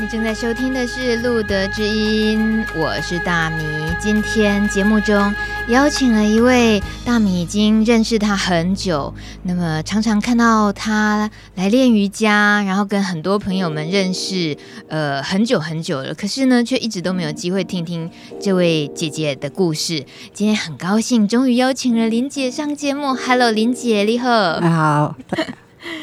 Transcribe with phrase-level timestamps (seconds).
[0.00, 3.64] 你正在收听的是《路德之音》，我是大米。
[4.00, 5.32] 今天节目中
[5.68, 14.56] 邀请了一位大米已经认识他很久，那么常常看到他来练瑜伽，然后跟很多朋友们认识，
[14.88, 16.12] 呃，很久很久了。
[16.12, 20.04] 可是呢，却一直都没有机会听听这位姐姐的故事。
[20.32, 23.14] 今天很高兴，终于邀请了林姐上节目。
[23.14, 24.58] Hello，林姐，你好。
[24.58, 25.14] 你好。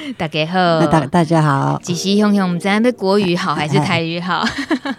[0.18, 1.80] 大家好，大大家好。
[1.84, 4.44] 吉西형 형， 我们在那边国语好还是台语好？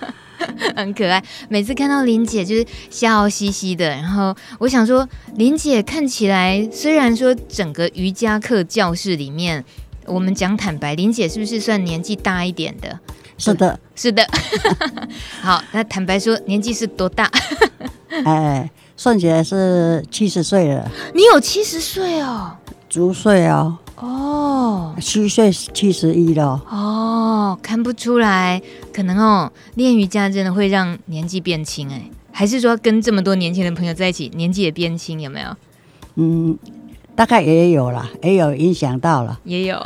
[0.76, 1.22] 很可爱。
[1.48, 9.64] 每次看到琳姐就是笑嘻嘻的，然后我想说，琳姐看起来虽然说整个瑜伽课教室里面，
[10.06, 12.98] 我们讲坦白，琳姐是不是算年纪大一点的？
[13.38, 14.26] 是的，是的。
[15.42, 17.30] 好，那坦白说，年纪是多大？
[18.24, 20.88] 哎，算起来是七十岁了。
[21.14, 22.56] 你有七十岁哦？
[22.88, 23.78] 足岁哦。
[24.02, 26.60] 哦，七岁七十一了。
[26.68, 28.60] 哦，看不出来，
[28.92, 35.56] 可能哦，练瑜伽真的会让年纪变轻哎，还是说跟这么多年轻的朋友在一起，年纪也变轻，有没有？
[36.16, 36.58] 嗯，
[37.14, 39.80] 大概也有了，也有影响到了，也有。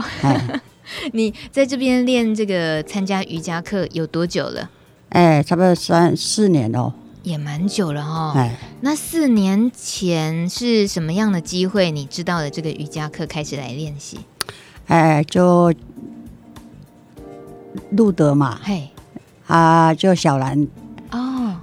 [1.12, 4.70] 你在这边练这个参加瑜伽课有多久了？
[5.10, 6.94] 哎，差不多三四年哦。
[7.26, 8.50] 也蛮久了哈、哦，
[8.82, 11.90] 那四年前是什么样的机会？
[11.90, 14.20] 你知道的这个瑜伽课开始来练习？
[14.86, 15.74] 哎，就
[17.90, 18.90] 路德嘛，嘿，
[19.48, 20.68] 啊，就小兰
[21.10, 21.56] 哦，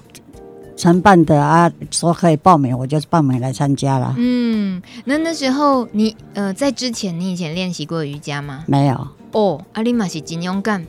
[0.75, 4.13] 承办的啊，说可以报名，我就报名来参加了。
[4.17, 8.65] 嗯，那那时候你呃，在之前你以前练习过瑜伽吗？
[8.67, 9.07] 没有。
[9.31, 10.85] 哦，阿里玛是金勇敢。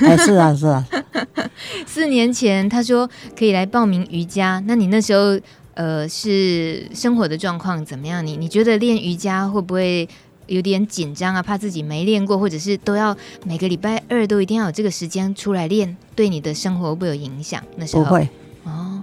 [0.00, 0.86] 哎， 是啊，是啊。
[1.86, 5.38] 四年前他说可以来报名瑜伽，那你那时候
[5.74, 8.26] 呃是生活的状况怎么样？
[8.26, 10.08] 你你觉得练瑜伽会不会
[10.46, 11.42] 有点紧张啊？
[11.42, 17.62] 怕自己没练过，或者是都要每个礼拜二都一定要有这个时间出来练，对你的生活会不会有影响？
[17.76, 18.28] 那时候不会
[18.64, 19.02] 哦。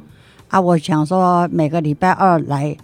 [0.50, 2.76] 啊，我想说每个礼拜二来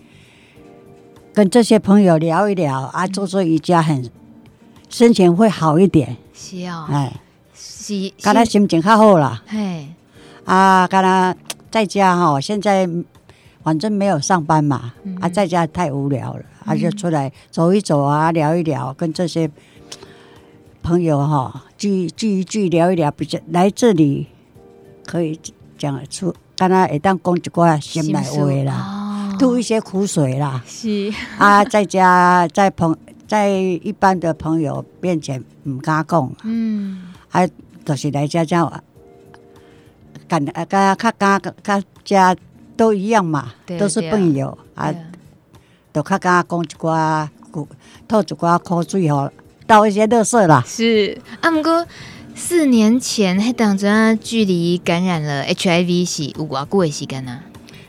[1.34, 4.10] 跟这些朋友聊一聊啊，做做瑜伽很
[4.90, 6.16] 心情会好一点。
[6.34, 7.14] 是啊、哦，哎。
[7.56, 9.42] 是，刚才心情较好啦。
[9.48, 9.88] 嘿，
[10.44, 11.36] 啊，刚才
[11.72, 12.88] 在家哈，现在
[13.64, 19.50] 反正没有上班嘛，嗯、啊，在家太无聊了，嗯、啊，就出来走一走啊，聊一聊，跟这些
[20.84, 24.28] 朋友哈聚聚一聚，聊一聊，比较来这里
[25.06, 25.40] 可以
[25.78, 30.62] 讲出，刚才会当讲一寡心内话啦，吐、哦、一些苦水啦。
[30.68, 32.96] 是啊，在家在朋
[33.28, 36.32] 在一般的朋友面前唔敢讲。
[36.44, 37.50] 嗯，啊。
[37.86, 38.82] 就是来家家，
[40.28, 42.36] 跟啊，跟客家客家
[42.76, 44.92] 都一样嘛，都是朋友啊，
[45.94, 47.28] 都客家讲一寡，
[48.08, 49.32] 吐一寡口水吼，
[49.68, 50.64] 倒一些垃圾啦。
[50.66, 51.86] 是啊，不过
[52.34, 57.44] 四年前还当阵距离感染了 HIV 是有偌久的时间啊？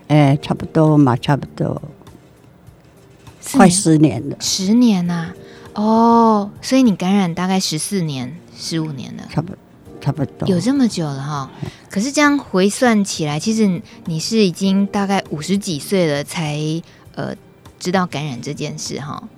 [0.09, 1.81] 哎，差不多嘛，差不多，
[3.55, 4.37] 快十年了。
[4.41, 5.35] 十年呐、啊，
[5.73, 9.59] 哦，所以你感染大概十四年、十五年了，差不多。
[9.99, 10.47] 差不多。
[10.47, 11.51] 有这么久了哈，
[11.91, 16.61] 可是这样回算起来，其实你是已经大概五十几岁了才
[17.15, 17.35] 呃
[17.81, 19.29] 知道感染这件事哈。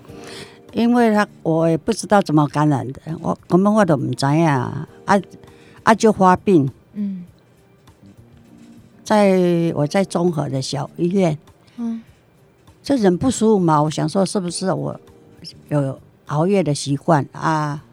[0.73, 4.87] 因为他我也不知道怎么感染的，我根本我都不知道啊
[5.85, 7.25] 啊就发病，嗯，
[9.03, 11.39] 在我在综合的小医院，
[11.79, 12.03] 嗯，
[12.83, 15.01] 这人不舒服嘛，我想说是不是我
[15.69, 17.85] 有熬夜的习惯啊？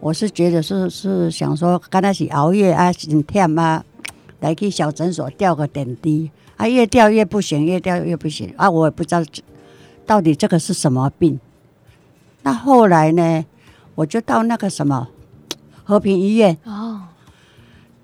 [0.00, 3.84] 我是觉得是是想说，刚开始熬夜啊，很忝啊，
[4.40, 9.22] 来去小诊所吊个点滴啊，越吊越不行，越吊越不行啊，我也不知道
[10.06, 11.40] 到底这个是什么病。
[12.42, 13.44] 那后来呢，
[13.96, 15.08] 我就到那个什么
[15.82, 17.02] 和平医院哦，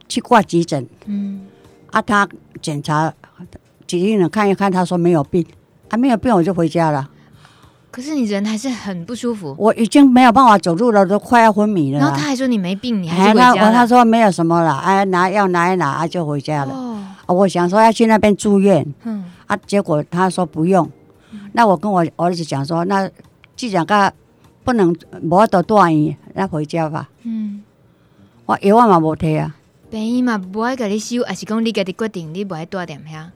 [0.09, 1.47] 去挂急诊，嗯，
[1.93, 2.29] 啊，他
[2.61, 3.15] 检查，
[3.87, 5.47] 急诊人看一看，他说没有病，
[5.91, 7.09] 啊，没有病，我就回家了。
[7.95, 12.01] 可是你人还是很不舒服，我已经没有办法走路了，都快要昏迷了。
[12.01, 13.61] 然后他还说你没病，你还是回家了。
[13.61, 16.75] 他他说没有什么了，哎，拿药拿一拿，啊，就回家了。
[17.27, 20.91] 哦，我想说要去那边住院，嗯，啊，结果他说不用。
[21.53, 23.09] 那我跟我儿子讲说，那
[23.55, 24.13] 既然他
[24.65, 24.93] 不能
[25.23, 27.09] 没得断医，那回家吧。
[27.23, 27.63] 嗯，
[28.47, 29.55] 我一万嘛没提啊。
[29.89, 33.27] 病医嘛不爱给你收，还是讲你家己决定，你不爱住点遐。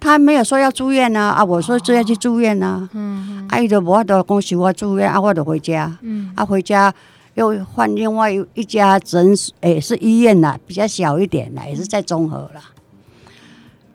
[0.00, 6.94] 他没有说要住院呢，啊，我说就要去住院呢，嗯，啊，伊就无法度讲是我住院，啊，我就回家，嗯，啊，回家
[7.34, 12.62] 又换另外一家诊所，诶，是医院啦，比较小一点啦，也是在中和啦，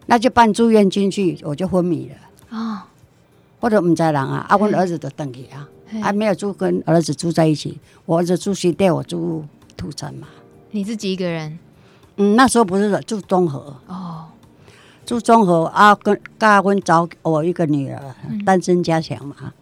[0.08, 2.82] 那就办住院进去，我就昏迷了，哦，
[3.62, 5.68] 我都唔知人啊，啊，我儿子都等去啊，
[6.02, 9.46] 还没有住跟儿子住在一起，我儿子住西带，我住
[9.78, 10.28] 土城嘛，
[10.72, 11.58] 你自己一个人？
[12.18, 13.76] 嗯，那时候不是住中和。
[13.88, 14.26] 哦，
[15.06, 19.54] 住中和啊，跟跟阮找我一个女儿，嗯、单身家庭嘛，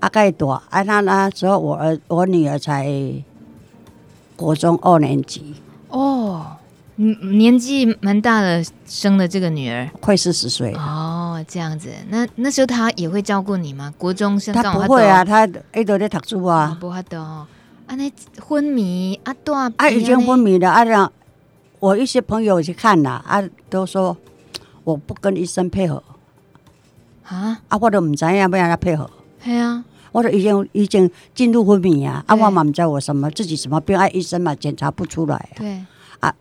[0.00, 2.90] 啊，盖多啊，那那时候我儿我女儿才
[4.36, 5.54] 国中二年级
[5.88, 6.46] 哦。
[7.00, 13.94] 嗯，年纪蛮大的，生了这个女儿，快四十岁哦，这样子，那那时候她也会照顾你吗？
[13.96, 17.22] 国中生他不会啊，他一直在读书啊，不会的。
[17.22, 17.46] 啊，
[17.94, 20.82] 那昏迷啊，多啊，已经昏迷了啊。
[20.82, 21.12] 让
[21.78, 23.40] 我一些朋友去看了啊，
[23.70, 24.16] 都说
[24.88, 26.02] 我不跟医生配合
[27.24, 29.10] 啊，啊，我都唔知要不要他配合。
[29.44, 35.50] 系啊，我都已经已经进入昏迷啊，啊，我嘛唔知我什么自己什么病，啊，医生嘛检查不出来。
[35.56, 35.84] 对
[36.20, 36.34] 啊。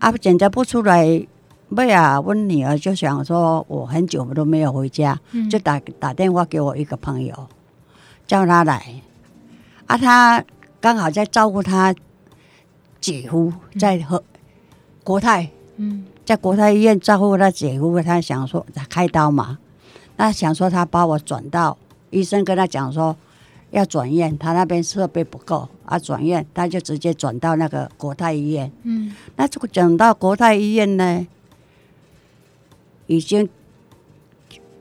[0.00, 1.26] 啊，检查不出来，
[1.70, 2.20] 妹啊！
[2.20, 7.48] 我女儿就想说，我很久都没有回家，嗯、就打打电话给我一个朋友，
[8.26, 9.00] 叫他来。
[9.86, 10.44] 啊，他
[10.78, 11.94] 刚好在照顾他
[13.00, 14.24] 姐夫，在和、嗯、
[15.04, 18.00] 国泰，嗯，在国泰医院照顾他姐夫。
[18.02, 19.58] 他想说他开刀嘛，
[20.16, 21.76] 那想说他把我转到
[22.10, 23.16] 医生跟他讲说。
[23.72, 28.70] 要转院，他那边设备不够啊，转院他就直接转到那个国泰医院。
[28.82, 31.26] 嗯，那这个转到国泰医院呢，
[33.06, 33.48] 已经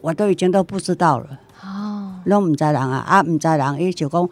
[0.02, 1.40] 我都已经都不知道了。
[1.64, 4.30] 哦，那唔知人啊，啊唔知人，伊就讲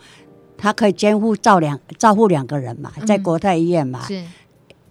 [0.58, 4.02] 他可以监护照两照顾两个人嘛，在国泰医院嘛。
[4.06, 4.22] 是，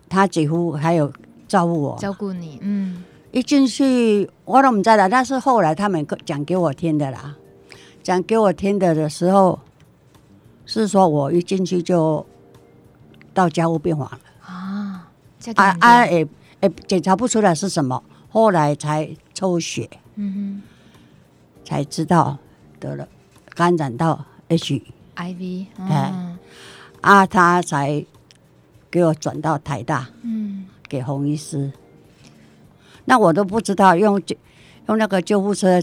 [0.08, 1.12] 他几乎还有
[1.48, 2.58] 照顾我，照顾你。
[2.62, 3.02] 嗯，
[3.32, 7.34] 一进去我都不知了，那是后来他们讲给我听的啦。
[8.02, 9.58] 讲给我听的的时候，
[10.64, 12.24] 是说我一进去就
[13.34, 14.20] 到家务病房了。
[14.40, 15.08] 啊，
[15.56, 16.06] 啊啊！
[16.06, 16.26] 也
[16.60, 20.62] 也检查不出来是什么，后来才抽血，嗯哼，
[21.64, 22.38] 才知道
[22.80, 23.06] 得了
[23.54, 26.36] 感染到 HIV，哎，
[27.02, 28.04] 啊，他才
[28.90, 31.73] 给我转到台大，嗯，给洪医师，
[33.05, 34.35] 那我都不知道用救
[34.87, 35.82] 用那个救护车。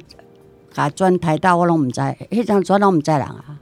[0.75, 3.57] 啊，转台到我拢唔知，迄张转拢唔知人啊，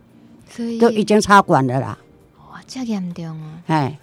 [0.49, 1.95] 所以都已经插管了啦。
[2.39, 3.51] 哇，这严重哦！
[3.67, 3.99] 哎，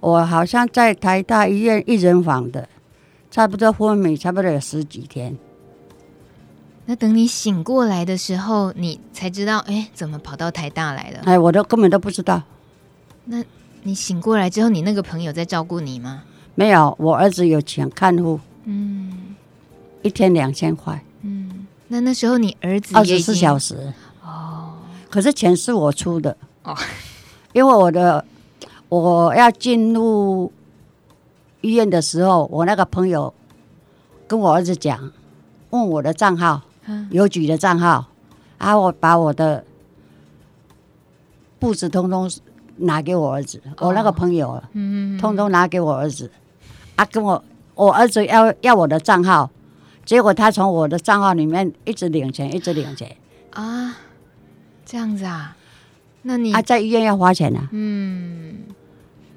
[0.00, 2.68] 我好像在台大医院一人房的，
[3.30, 5.38] 差不多昏迷，差不多有十几天。
[6.86, 11.20] 那等你醒过来的时候，你才知道，哎，怎么跑到台大来了？
[11.24, 12.42] 哎，我都根本都不知道。
[13.26, 13.44] 那
[13.86, 16.22] 你醒过来之后，你那个朋友在照顾你吗？
[16.54, 19.34] 没有，我儿子有请看护，嗯，
[20.02, 21.02] 一天两千块。
[21.20, 23.92] 嗯那那时候你儿子二十四小时
[24.22, 24.72] 哦，
[25.10, 26.74] 可是钱是我出的哦，
[27.52, 28.24] 因为我的
[28.88, 30.50] 我要进入
[31.60, 33.32] 医院的时候，我那个朋友
[34.26, 35.12] 跟我儿子讲，
[35.70, 36.62] 问我的账号，
[37.10, 38.06] 邮局的账号，
[38.58, 39.62] 然后我把我的
[41.58, 42.30] 簿子通通
[42.76, 46.30] 拿给我儿子，我那个朋友，嗯，通通拿给我儿子，
[46.96, 47.42] 啊，跟我
[47.74, 49.50] 我儿子要要我的账号。
[50.04, 53.16] 结果他从我的账号里面一直领钱，一直领钱
[53.52, 53.96] 啊，
[54.84, 55.56] 这样子啊？
[56.22, 57.68] 那你啊，在医院要花钱啊？
[57.72, 58.64] 嗯，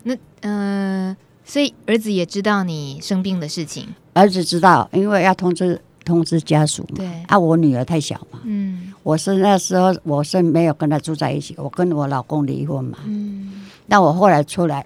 [0.03, 3.87] 那呃，所以儿子也知道你生病的事情。
[4.13, 6.95] 儿子知道，因为要通知通知家属嘛。
[6.95, 8.39] 对啊，我女儿太小嘛。
[8.43, 12.97] 嗯，我是那时候我是没有跟她住在一起，我跟我老公离婚嘛。
[13.05, 14.85] 嗯，那我后来出来，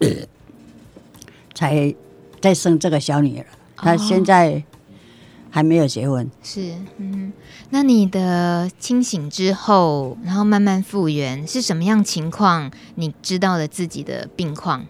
[1.54, 1.94] 才
[2.40, 3.46] 再生这个小女儿。
[3.76, 4.64] 她现在。
[5.54, 7.32] 还没有结婚，是，嗯，
[7.70, 12.72] 那你的清醒之后，然后慢慢复原，是什么样情况？
[12.96, 14.84] 你知道了自己的病况，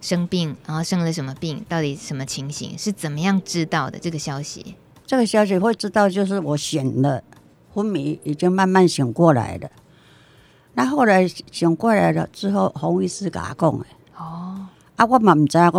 [0.00, 1.64] 生病，然后生了什么病？
[1.68, 2.76] 到底什么情形？
[2.76, 4.74] 是怎么样知道的这个消息？
[5.12, 7.22] 这个小姐会知道，就是我醒了，
[7.74, 9.68] 昏迷已经慢慢醒过来了。
[10.72, 13.84] 那后来醒过来了之后，洪医师甲我讲的，
[14.16, 14.56] 哦，
[14.96, 15.70] 啊，我嘛唔知讲。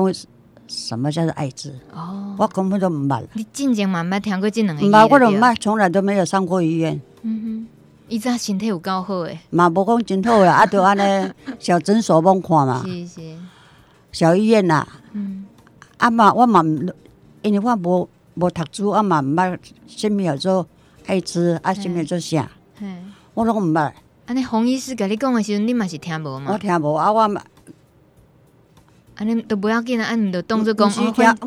[0.67, 1.73] 什么叫做艾滋？
[1.91, 3.23] 哦，我根本都唔捌。
[3.33, 4.85] 你进前嘛，没听过这两个？
[4.85, 7.01] 唔捌，我都唔捌，从来都没有上过医院。
[7.23, 7.67] 嗯哼，
[8.09, 9.39] 伊只身体有够好诶。
[9.49, 12.83] 嘛，无讲真好啦， 啊，就安尼小诊所帮看嘛。
[12.85, 13.21] 是是。
[14.11, 14.87] 小医院呐。
[15.13, 15.47] 嗯。
[15.97, 16.63] 啊嘛，我嘛，
[17.41, 20.67] 因为我无无读书，啊嘛毋捌什么叫做
[21.05, 22.49] 艾滋，啊什么叫做啥？
[22.79, 23.11] 嗯。
[23.33, 23.91] 我拢毋捌。
[24.25, 26.53] 安尼洪医师甲你讲诶时阵，你嘛是听无嘛？
[26.53, 27.41] 我听无啊，我嘛。
[29.15, 30.89] 安尼都不要紧啊，安尼就当作讲。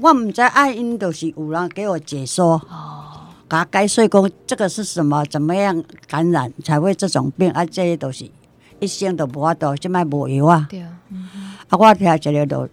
[0.01, 7.65] 我毋知，爱因都是有人给我解说，哦，甲解说讲这个是什么，怎么样感染才会这种病啊？
[7.65, 8.31] 这些都是
[8.79, 10.67] 一生都无法度，即摆无药啊。
[10.71, 10.93] 对啊，
[11.69, 12.69] 啊，我听起来都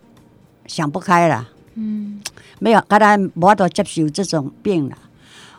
[0.67, 1.48] 想不开啦。
[1.75, 2.22] 嗯，
[2.63, 4.98] 没有，刚才无法度接受这种病啦。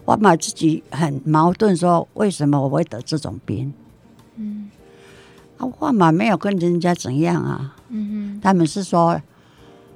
[0.07, 3.75] 我嘛自己很矛盾，说为什么我会得这种病？
[4.37, 4.71] 嗯，
[5.59, 7.77] 啊，我嘛没有跟人家怎样啊。
[7.91, 8.11] 嗯哼。
[8.37, 9.21] 嗯，他们是说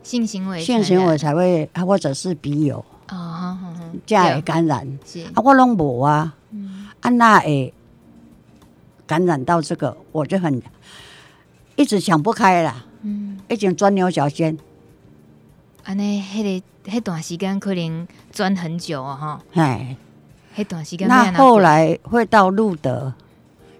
[0.02, 3.58] 性行为性行为才会，或者是笔友啊，
[4.04, 4.86] 这样会感染。
[5.06, 7.72] 是啊，我拢无啊，嗯，啊那会
[9.06, 10.60] 感染到这个，我就很
[11.76, 14.58] 一直想不开啦，嗯，已经钻牛角尖。
[15.88, 19.96] 安尼，迄个迄段时间可能钻很久哦，哈，哎，
[20.54, 23.14] 迄段时间那后来会到路德，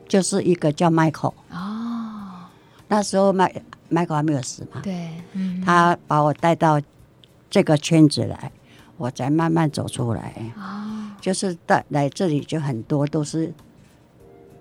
[0.08, 2.46] 就是一个叫 Michael 哦，
[2.88, 3.54] 那时候麦
[3.90, 6.80] Michael 还没有死嘛，对，嗯，他把我带到
[7.50, 8.50] 这个圈子来，
[8.96, 10.32] 我才慢慢走出来。
[10.56, 13.52] 哦，就是带来这里就很多都是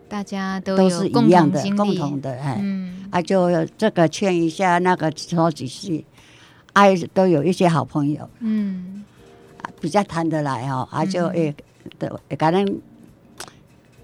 [0.10, 6.06] 大家都都是一样的共共同的，哎，嗯，啊，就这个劝一下，那个说几句，
[6.78, 9.04] 哎，都有一些好朋友，嗯，
[9.82, 11.56] 比较谈得来哦，啊，就会
[11.98, 12.64] 都会跟咱，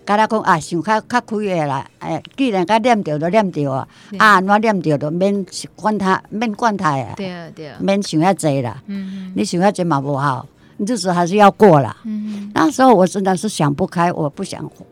[0.03, 3.87] 跟他讲啊，想较较开的啦，哎，既然甲念着就念着啊，
[4.17, 9.31] 啊，我念着就免管他，免管他呀，对啊，对啊，免想遐济啦，嗯。
[9.35, 11.95] 你想遐济嘛不好，日子还是要过啦。
[12.05, 14.83] 嗯，那时候我真的是想不开，我不想活，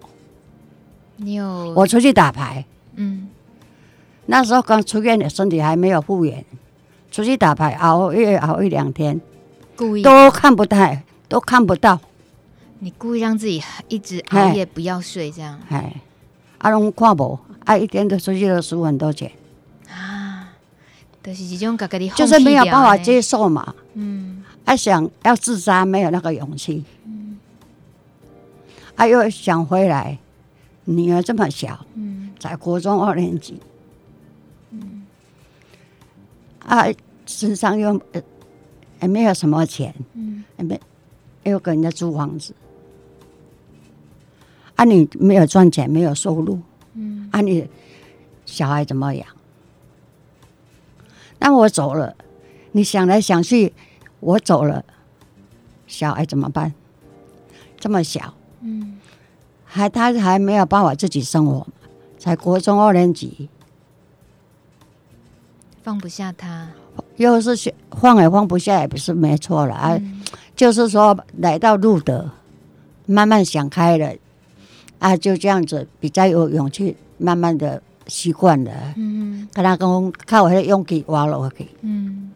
[1.17, 2.63] 你有我出去打牌。
[2.95, 3.27] 嗯。
[4.27, 6.45] 那时候刚出院，身体还没有复原，
[7.12, 9.20] 出去打牌熬夜熬一两天，
[9.75, 10.01] 故意。
[10.01, 12.00] 都看不太，都看不到，
[12.80, 15.60] 你故意让自己一直熬夜不要睡，这样。
[15.70, 16.01] 哎，
[16.60, 19.30] 啊拢看无，啊一天都出去都输很多钱，
[19.89, 20.50] 啊，
[21.22, 27.38] 就是这种感觉，就是没有办法接受嘛，嗯，还想要自杀，没有那个勇气，嗯，
[28.96, 30.18] 啊又想回来，
[30.86, 33.71] 女儿这么小，嗯，在国中二年级，嗯，
[36.65, 36.86] 啊
[37.25, 38.22] 身上又呃
[39.01, 40.80] 也没有什么钱，嗯，也没
[41.44, 42.53] 又跟人家租房子，
[44.75, 46.60] 啊你没有赚钱，没有收入，
[46.94, 47.68] 嗯，啊你
[48.46, 49.27] 小孩怎么养？
[51.39, 52.15] 那我走了，
[52.74, 53.74] 你想来想去，
[54.20, 54.86] 我走了，
[55.88, 56.74] 小孩怎么办？
[57.80, 59.00] 这么小，嗯，
[59.65, 61.65] 还他还没有办法自己生活，
[62.20, 63.50] 才国中二年级，
[65.83, 66.67] 放不下他，
[67.17, 69.95] 又是放也放不下，也不是没错了啊。
[69.95, 70.21] 嗯
[70.53, 72.29] 就是说来到路德，
[73.07, 74.13] 慢慢想开了，
[75.00, 78.71] 啊，就这样子比较有勇气，慢慢的习惯了。
[78.95, 82.31] 嗯跟他讲，靠我的勇气挖落去，嗯，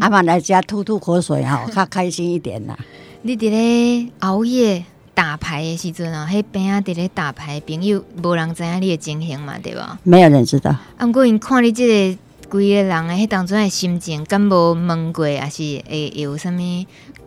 [0.00, 2.78] 阿妈来家吐吐口水哈， 较开心一点啦。
[3.22, 9.98] 你伫咧熬夜打牌的时阵啊，迄边啊伫咧打牌，朋友无人知影你的情形嘛，对吧？
[10.04, 12.18] 没有人知道，啊，毋过因看你即个
[12.48, 16.86] 规个人诶，迄当中的心情，敢无问过，还是会有啥物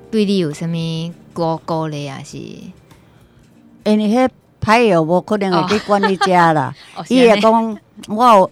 [0.09, 2.37] 对你有啥物鼓鼓励，还是？
[3.83, 6.73] 因为迄歹友无可能会去管你家啦。
[6.95, 8.51] 哦伊会讲我有，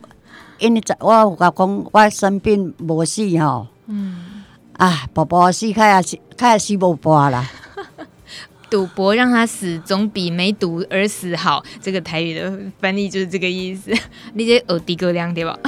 [0.60, 4.44] 因为我有甲讲我生病无死吼，嗯，
[4.78, 7.50] 啊，宝宝死开也死，开也死无半啦。
[8.70, 11.64] 赌博让他死，总比没赌而死好。
[11.82, 13.92] 这个台语的翻译就是这个意思。
[14.34, 15.58] 你这耳滴哥亮对吧？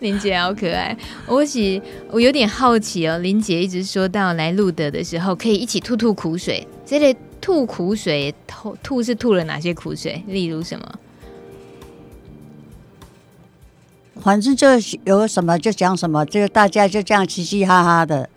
[0.00, 3.18] 林姐好可爱，我是我有点好奇哦。
[3.18, 6.66] 林姐一直说到来路德的时候，可以一起吐吐苦水。
[6.84, 10.22] 这类吐苦水，吐吐是吐了哪些苦水？
[10.26, 10.98] 例如什么？
[14.20, 14.68] 反正就
[15.04, 18.28] 有什么就讲什么，就大家就这样嘻嘻哈哈的。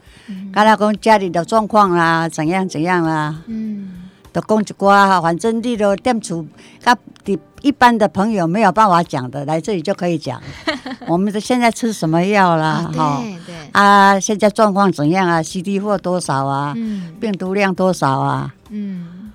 [0.54, 3.92] 刚才讲家里的状况啦，怎样怎样啦，嗯，
[4.32, 5.22] 都讲一寡。
[5.22, 6.48] 反正你都店主，
[6.84, 6.98] 他
[7.62, 10.42] 一般的朋友没有办法讲的，来这里就可以讲。
[11.08, 12.92] 我们的现在吃什么药啦？
[12.96, 13.56] 哈、哦，对对。
[13.72, 16.74] 啊，现在状况怎样啊？CD 或多少啊？
[16.76, 18.54] 嗯，病毒量多少啊？
[18.70, 19.32] 嗯。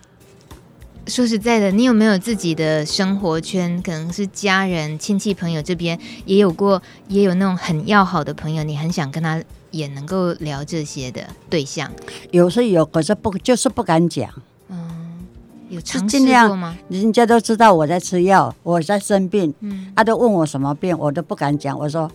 [1.06, 3.82] 说实在的，你有没有自己的生活圈？
[3.82, 11.90] 可能是家人、亲戚、朋友这边也有过，也有那种很要好的朋友，你很想跟他也能够聊这些的对象。
[12.30, 14.30] 有是有，可是不就是不敢讲。
[14.68, 15.26] 嗯，
[15.68, 16.76] 有尝试过吗？
[16.88, 19.54] 人家都知道我在吃药，我在生病。
[19.60, 21.78] 嗯，他、啊、都问我什么病，我都不敢讲。
[21.78, 22.10] 我说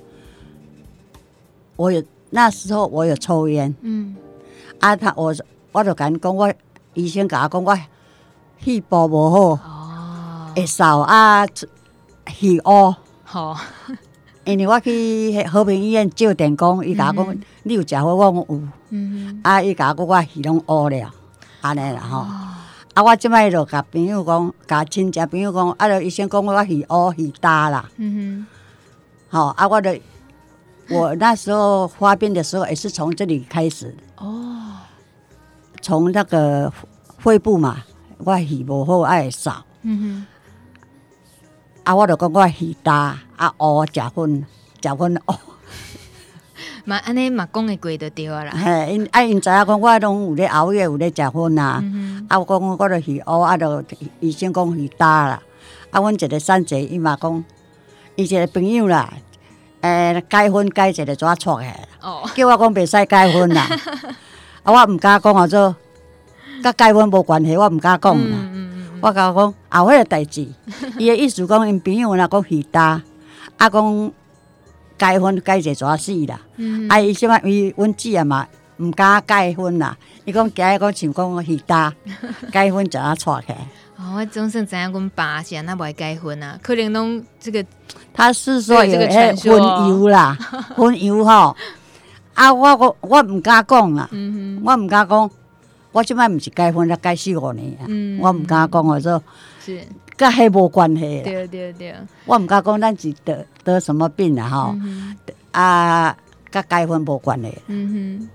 [1.75, 3.74] 我有那时候我有抽烟。
[3.81, 4.15] 嗯，
[4.79, 5.35] 啊他，他我
[5.71, 6.53] 我就敢讲，我
[6.93, 7.77] 医生甲我讲我。
[8.57, 11.45] 肺部无好，哦，会少啊，
[12.25, 12.95] 肺乌。
[13.24, 13.55] 好，
[14.46, 18.62] 因为我去和平医院照电工，伊甲我讲，你有食好，我讲有。
[18.90, 21.12] 嗯，啊，伊甲我讲我耳拢乌了，
[21.62, 22.20] 安尼啦吼。
[22.94, 27.90] 啊，我即摆就甲朋友讲，甲亲戚朋友讲，啊，就医生讲我耳乌肺大啦。
[27.98, 28.48] 嗯
[29.30, 29.38] 哼。
[29.38, 29.96] 好，啊，我就
[30.90, 33.96] 我那时候发病的时候，也是从这里开始。
[34.18, 34.78] 哦。
[35.82, 36.72] 从那个
[37.18, 37.84] 肺部嘛。
[38.20, 40.25] 我耳无好爱扫，嗯哼，
[41.86, 44.44] 啊，我就讲我鱼大啊，乌食粉，
[44.82, 45.34] 食粉乌。
[46.84, 48.51] 嘛，安尼嘛讲会过就对啊啦。
[48.58, 51.84] 嘿，因啊，因知影讲我拢有咧熬夜，有咧食薰啊。
[52.27, 53.84] 啊，我讲我着鱼乌，啊，着
[54.20, 55.39] 医生讲鱼大啦。
[55.92, 57.44] 啊，阮一个三姐伊嘛讲，
[58.15, 59.13] 伊一个朋友啦，
[59.82, 61.68] 诶，戒薰戒一个怎错的？
[62.01, 62.27] 哦。
[62.34, 63.70] 叫我讲袂使戒薰啦。
[64.63, 65.75] 啊，我毋敢讲啊，做
[66.63, 68.38] 甲戒薰无关系，我毋敢讲啦。
[69.05, 70.47] 我甲讲后尾个代志，
[70.97, 73.01] 伊个意思讲因朋友若讲鱼大，
[73.57, 74.12] 啊讲。
[74.97, 76.39] 解分解者怎死啦？
[76.88, 77.38] 啊，伊什么？
[77.43, 78.47] 伊阮姊啊嘛，
[78.77, 79.97] 毋敢解婚啦。
[80.24, 81.93] 伊讲今日讲像讲鱼大，
[82.50, 83.57] 解分怎啊错起来？
[84.00, 86.57] 哦，我总算知影阮爸是安那无解分啊？
[86.63, 87.65] 可能拢这个，
[88.13, 90.38] 他是说有迄分油啦，
[90.77, 91.53] 分油吼。
[92.33, 94.09] 啊，我我我毋敢讲啦，
[94.63, 95.29] 我毋敢讲，
[95.96, 97.88] 我即摆毋是结婚，才解四五年啊，
[98.20, 99.24] 我毋敢讲我说。
[99.66, 99.80] 是。
[100.18, 101.94] 甲迄无关系啦，对对对，
[102.25, 105.14] 我毋敢讲咱是得得什么病啦吼，嗯、
[105.52, 106.16] 啊，
[106.50, 107.58] 甲结婚无关系。
[107.68, 108.30] 嗯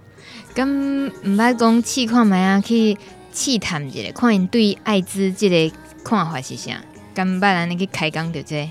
[0.54, 2.98] 哼，咁毋捌讲试看觅啊，去
[3.32, 6.72] 试探一下，看因对艾滋即个看法是啥？
[7.14, 8.70] 敢毋捌安尼去开讲着这，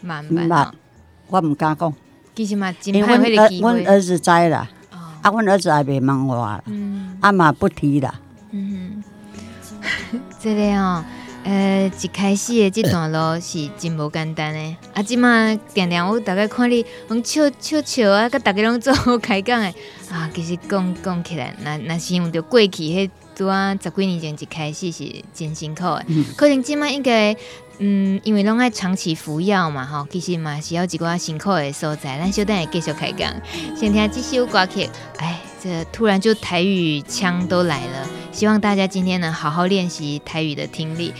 [0.00, 0.72] 嘛毋捌，
[1.28, 1.94] 我毋敢讲。
[2.34, 3.82] 其实嘛，真歹迄个机会。
[3.82, 6.34] 阮儿子知啦，哦、啊，阮儿子也袂问我
[7.20, 8.12] 啊嘛不提啦。
[8.50, 9.02] 嗯
[10.12, 11.04] 哼， 这个哦。
[11.44, 14.76] 呃，一开始的这段路是真无简单的。
[14.92, 19.66] 啊，即马常常我大概看你，拢笑笑笑啊，甲大家拢做好开讲的
[20.10, 20.28] 啊。
[20.34, 26.04] 其实讲讲起来，那那是用着过去迄拄啊十几年前一开始是真辛苦的。
[26.08, 27.34] 嗯、可能即马应该，
[27.78, 32.18] 嗯，因为拢爱长期服药嘛，吼，其实嘛是要一寡辛苦的所在。
[32.18, 33.32] 咱稍等下继续开讲，
[33.76, 34.88] 先听这首歌曲。
[35.18, 38.06] 哎，这突然就台语腔都来了。
[38.32, 41.14] 希望大家今天能好好练习台语的听力，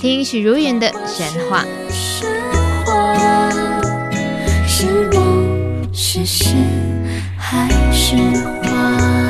[0.00, 1.64] 听许茹芸的神话。
[1.90, 2.28] 神
[2.84, 3.50] 话
[4.66, 6.54] 是梦是实
[7.36, 8.16] 还是
[8.62, 9.23] 话？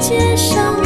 [0.00, 0.77] 街上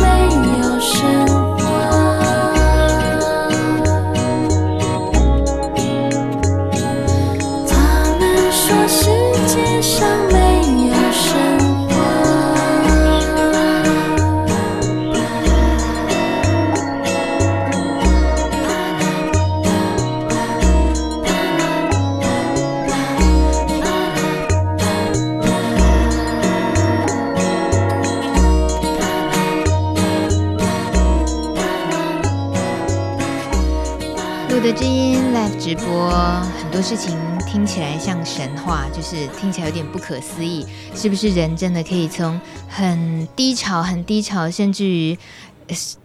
[39.16, 40.64] 是听起来有点不可思议。
[40.94, 45.18] 是不是人真的可以从很低潮、很低潮，甚至于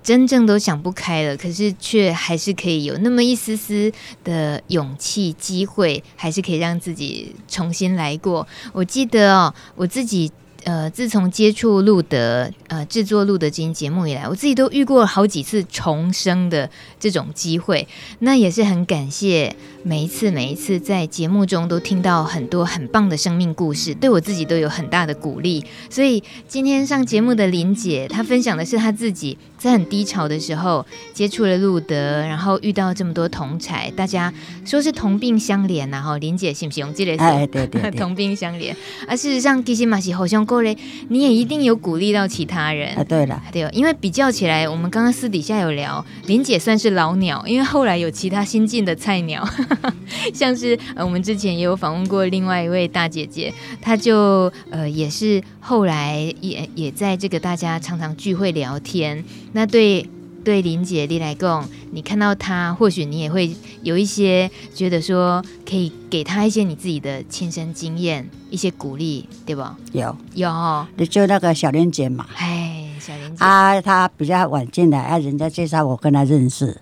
[0.04, 3.92] 真正都想不开了，可是却还是可以有那么一丝丝
[4.24, 8.46] 的勇气、机会，还是可以让自己重新来过？
[8.74, 10.32] 我记得哦，我自己。
[10.68, 17.88] 呃，自从接触路德呃制作路德知音节目以来，我自己都遇过好几次重生的这种机会。
[18.20, 25.64] 那也是很感谢每一次每一次在节目中都听到很多很棒的生命故事，对我自己都有很大的鼓励。
[25.90, 31.96] 所以今天上节目的林姐，她分享的是她自己在很低潮的时候接触了路德，
[32.28, 34.34] 然后遇到这么多同才，大家
[34.66, 36.86] 说是同病相怜，然后林姐信不信？
[36.86, 38.76] 我记得是，哎，对对对， 同病相怜。
[39.08, 40.12] 而事实上，其实嘛是
[40.58, 40.76] 好像
[41.10, 43.04] 你也一定有鼓励到其他人啊！
[43.04, 49.48] 对了，对，因为比较起来，我们刚刚私底下有聊，林姐算是老鸟，因为后来有其他新进的菜鸟，
[50.34, 60.10] 像是呃，我们之前也有访问过另外一位大姐姐，她就呃也是后来也也在这个大家常常聚会聊天，那对。
[60.48, 69.62] 对林姐你来讲，你看到她，或许你也会有一些觉得说，可以给她一些你自己的亲身经验，一些鼓励，对不？
[69.92, 70.16] 有。
[70.36, 73.44] 有，哦，你就那个小林姐嘛，哎，小林姐。
[73.44, 76.80] 啊，她比较晚进来，啊，人家介绍我跟她认识，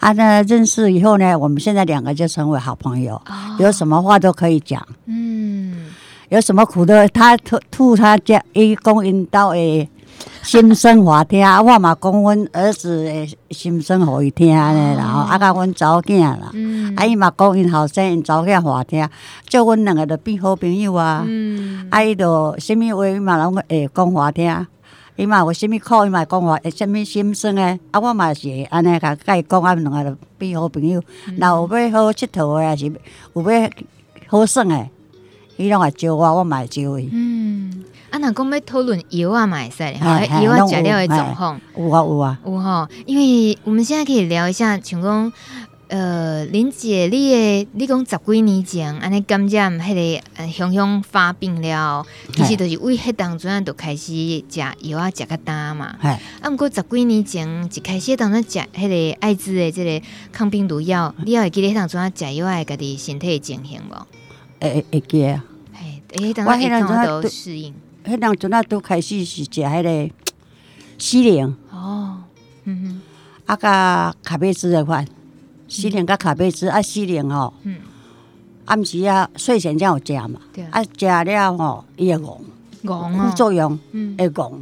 [0.00, 5.86] 啊，那认识以后呢，我们现在两个就成为好朋友，哦，有什么话都可以讲，嗯，
[6.30, 9.88] 有什么苦的，她吐吐她家一公引到诶。
[10.42, 16.50] 心声话听，我嘛讲阮儿子的心声互伊听呢，然后啊，甲阮查某囝啦，
[16.96, 19.06] 啊，伊嘛讲因后生因查某囝话听，
[19.46, 21.26] 叫阮两个就变好朋友啊。
[21.90, 24.66] 啊，伊就啥物话伊嘛拢会讲话听，
[25.16, 31.02] 伊嘛有啥物苦伊嘛讲话，啥物心声诶，啊，我嘛是安尼甲甲伊讲，啊，两个就变好朋友。
[31.36, 32.86] 若有要好佚佗诶，也是
[33.34, 33.70] 有要
[34.28, 34.90] 好耍诶，
[35.58, 37.10] 伊拢会招我，我嘛会招伊。
[38.10, 45.32] 啊，若讲要讨论药啊，嘛会使哈，药啊，食了的状况有啊有啊有吼，因为我们现在可以聊一下，像讲。
[45.90, 54.12] 呃，林姐，你诶，你讲十几年前安尼感染迄个呃，雄雄发病了，其实就是为迄当阵就开始
[54.50, 55.96] 食药啊，食较淡嘛。
[56.02, 64.06] 啊，毋过十几年前一开始当阵食迄个艾滋的，即个抗病毒药，你还会记得迄当阵食药啊，家己身体情形无？
[64.60, 65.42] 会会记啊。
[65.72, 67.74] 嘿，迄当阵会当都适应。
[68.08, 70.14] 迄当阵啊，拄开始是食迄个
[70.96, 71.56] 西灵。
[71.70, 72.18] 哦，
[72.64, 73.00] 嗯哼，
[73.46, 75.06] 啊，甲卡贝兹的款。
[75.68, 77.52] 西莲甲卡贝兹啊，西莲吼，
[78.64, 80.40] 暗时啊睡前才有食嘛，
[80.70, 82.18] 啊食了吼伊会
[82.82, 83.78] 戆，副作用
[84.16, 84.54] 会戆，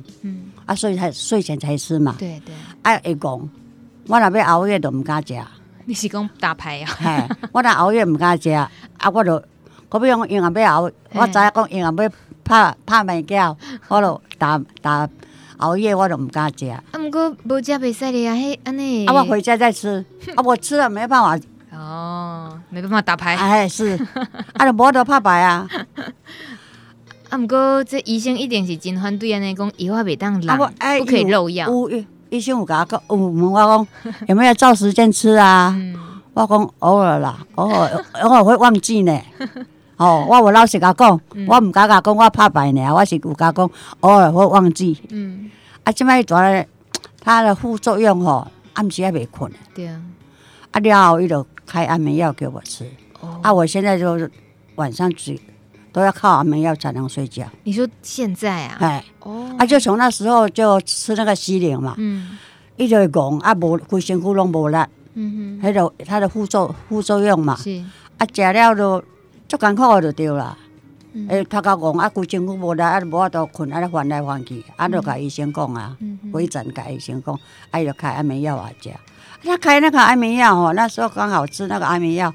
[0.65, 3.49] 啊所以才睡前才吃嘛，对对，啊会戆，
[4.09, 5.41] 我若要熬夜都毋敢食。
[5.85, 6.91] 你是讲打牌啊？
[6.99, 8.69] 嘿，我若熬夜毋敢食，啊
[9.15, 9.41] 我就，
[9.89, 12.11] 可比讲，因为要熬，我知影讲因为要
[12.47, 13.57] 拍拍物件，
[13.89, 15.09] 我就打打。
[15.59, 16.67] 熬夜我都唔敢食。
[16.69, 19.07] 啊，毋过无食袂使哩啊，迄安尼。
[19.07, 20.05] 啊，我回家再吃。
[20.37, 21.39] 啊，我吃了没办法。
[21.75, 23.35] 哦，没办法打牌。
[23.35, 23.99] 哎，是。
[24.53, 25.67] 啊，就无得拍牌啊。
[27.31, 31.71] 啊，毋过这医生一定是真反对安尼讲，以后袂当冷，不可以漏药。
[31.71, 31.91] 有
[32.29, 33.87] 医生有甲我讲，有问我讲
[34.29, 35.75] 有没有照时间吃啊？
[36.35, 39.19] 我讲偶尔啦，偶尔偶尔会忘记呢。
[39.97, 45.01] 哦，我有老实甲讲，我毋敢甲讲我拍牌呢，我是有甲讲偶尔会忘记。
[45.09, 45.51] 嗯，
[45.85, 46.69] 啊，即摆做咧，
[47.21, 49.51] 它的副作用吼，暗时也袂困。
[49.75, 50.03] 对啊。
[50.73, 52.85] 啊了后，伊就开安眠药给我吃。
[53.21, 53.41] 哦。
[53.43, 54.29] 啊，我现在就
[54.75, 55.41] 晚上只
[55.93, 57.47] 都要靠安眠药才能睡觉。
[57.65, 58.77] 你说现在啊？
[58.81, 59.05] 哎。
[59.21, 59.51] 哦。
[59.59, 61.95] 啊，就从那时候就吃那个西灵嘛。
[61.97, 62.37] 嗯。
[62.77, 64.77] 伊就会讲啊，无规身躯拢无力。
[65.15, 65.67] 嗯哼。
[65.67, 67.57] 迄个它的副作副作用嘛。
[67.57, 67.83] 是。
[68.19, 69.03] 啊，食了都。
[69.49, 70.57] 足艰苦我就对啦，
[71.29, 75.97] 诶，头壳讲啊，规身躯无力，啊，无法度困，啊，咧翻来翻去，啊，就甲医生讲啊，
[76.33, 77.39] 回诊甲医生讲，
[77.71, 78.91] 啊，就开安眠药啊，食。
[79.45, 82.35] 他开那个安眠药哦，那时候刚好吃那个安眠药，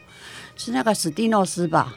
[0.56, 1.94] 吃那个史蒂诺斯吧。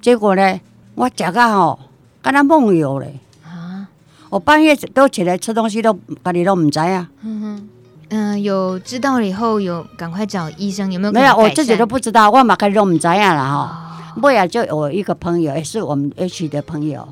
[0.00, 0.60] 结果呢，
[0.94, 1.80] 我食个吼，
[2.22, 3.18] 敢若梦游咧。
[3.44, 3.88] 啊！
[4.30, 7.08] 我半夜都起来吃东西都，家己都唔知啊。
[7.22, 7.68] 嗯哼，
[8.10, 11.12] 嗯，有知道了以后，有赶快找医生，有没有？
[11.12, 13.84] 没有，我自己都不知道，我嘛家己都唔知啊啦哈。
[14.20, 17.06] 后来就有一个朋友，也是我们 H 的朋友，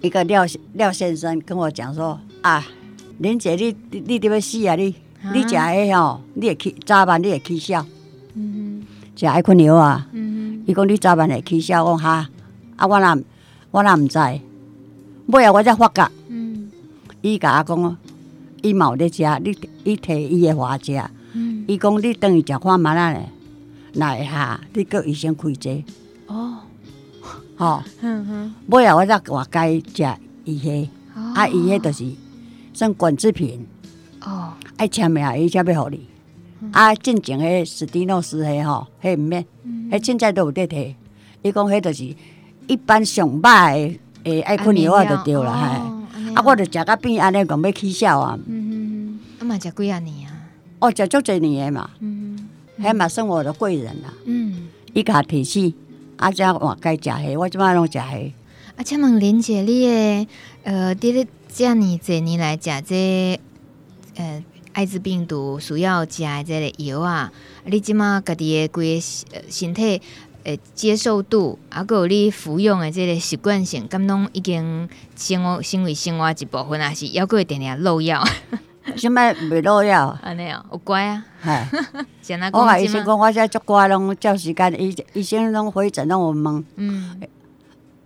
[0.00, 2.66] 一个廖廖先生跟我讲说：“啊，
[3.18, 4.74] 林姐，你你点要死啊？
[4.74, 4.94] 你
[5.32, 7.86] 你食个吼，你会起早晚你会起笑，
[9.16, 10.06] 食爱困药啊。
[10.66, 12.28] 伊讲你早晚会起笑，我哈
[12.76, 13.16] 啊，我哪
[13.70, 14.18] 我哪唔知。
[14.18, 16.10] 后来我才发觉，
[17.22, 17.96] 伊甲我讲，
[18.62, 20.92] 伊冇得食，你伊摕伊的花食，
[21.66, 23.30] 伊讲你等于食看嘛啦咧，
[23.94, 25.84] 那会哈，你叫医生开剂。”
[26.26, 26.58] 哦，
[27.56, 30.06] 好， 嗯哼，尾啊，我再话该食
[30.44, 30.88] 伊些，
[31.34, 32.04] 啊，伊些就是
[32.72, 33.66] 算管制品，
[34.24, 36.06] 哦，爱签名伊才要互你，
[36.72, 39.44] 啊，进前迄史蒂诺斯迄吼，迄毋免，
[39.90, 40.94] 迄凊彩都有得摕，
[41.42, 42.16] 伊讲迄就是
[42.66, 45.52] 一般上歹诶，爱困药啊就对啦，
[46.14, 50.32] 嘿，啊，我着食甲变安尼，讲要起痟啊，嗯哼，啊嘛食几啊年啊？
[50.80, 55.74] 哦，食足侪年诶嘛，嗯哼，迄嘛算我的贵人啦，嗯，伊甲提起。
[56.16, 58.04] 啊，只话该食虾，我即摆拢食虾。
[58.76, 60.28] 啊，请问林姐，你诶，
[60.64, 63.40] 呃，伫咧遮尔侪年来食这，
[64.16, 67.32] 呃，艾滋病毒需要食诶这个药啊，
[67.64, 69.02] 你即马家己诶规个
[69.48, 70.02] 身体
[70.42, 78.24] 诶接受度，啊，搁有你服用诶这个习惯性，敢拢已经成为成为生活一部分，还是犹搁会定定漏药？
[78.96, 80.16] 什么未落药？
[80.22, 81.24] 安尼哦，有乖啊。
[81.42, 81.68] 哎，
[82.52, 84.82] 我甲医生讲，我现在足乖，拢照时间。
[84.82, 87.20] 医医生拢回诊，拢我问，嗯，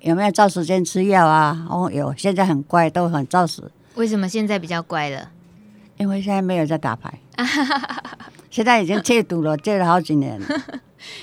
[0.01, 1.67] 有没有照时间吃药啊？
[1.69, 3.63] 哦，有，现在很乖，都很照时。
[3.97, 5.31] 为什么现在比较乖了？
[5.97, 7.19] 因为现在没有在打牌，
[8.51, 10.47] 现在已经戒赌了，戒了好几年了。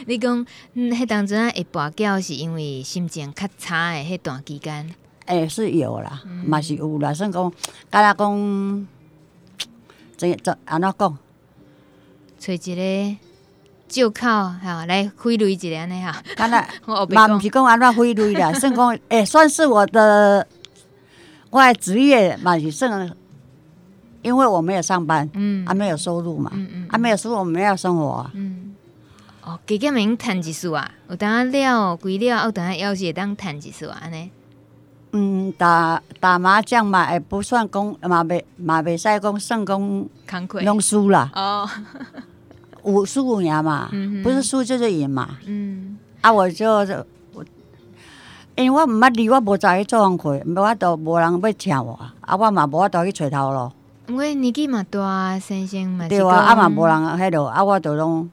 [0.06, 4.94] 你讲，嗯，迄当阵会跋筊，是因为心情较差的，迄段期间。
[5.26, 7.52] 哎，是有啦，嘛是有啦，算讲，
[7.90, 8.88] 甲拉讲。
[10.18, 11.18] 这这安怎讲？
[12.40, 13.18] 找一个
[13.88, 16.22] 借口哈，来挥泪一个安尼哈。
[16.38, 20.46] 安那 嘛，不是讲安怎挥泪啦，算讲诶，算是我的
[21.50, 23.16] 我的职业嘛，是算，
[24.22, 28.76] 因为我没有上班，嗯，还没有收入嘛，嗯嗯，还没有收入，我们要生活，嗯。
[29.44, 34.32] 哦，加减能趁一束啊，有当下了，归了，有当下要是会当趁一束啊，安尼。
[35.18, 40.08] 嗯，打打麻将嘛，也不算讲嘛，袂嘛袂使讲算讲，
[40.66, 41.32] 拢输啦。
[41.34, 41.66] 哦，
[42.84, 45.38] 有输有赢嘛，嗯、哼不是输就是赢嘛。
[45.46, 47.46] 嗯，啊，我就我
[48.58, 53.72] 因为我毋捌字，我无早去做工课，无法度，无人要请我，啊，我嘛无法度去找头路。
[54.08, 58.30] 因为年纪嘛大，先生嘛对啊，啊嘛无人迄落，啊，我就拢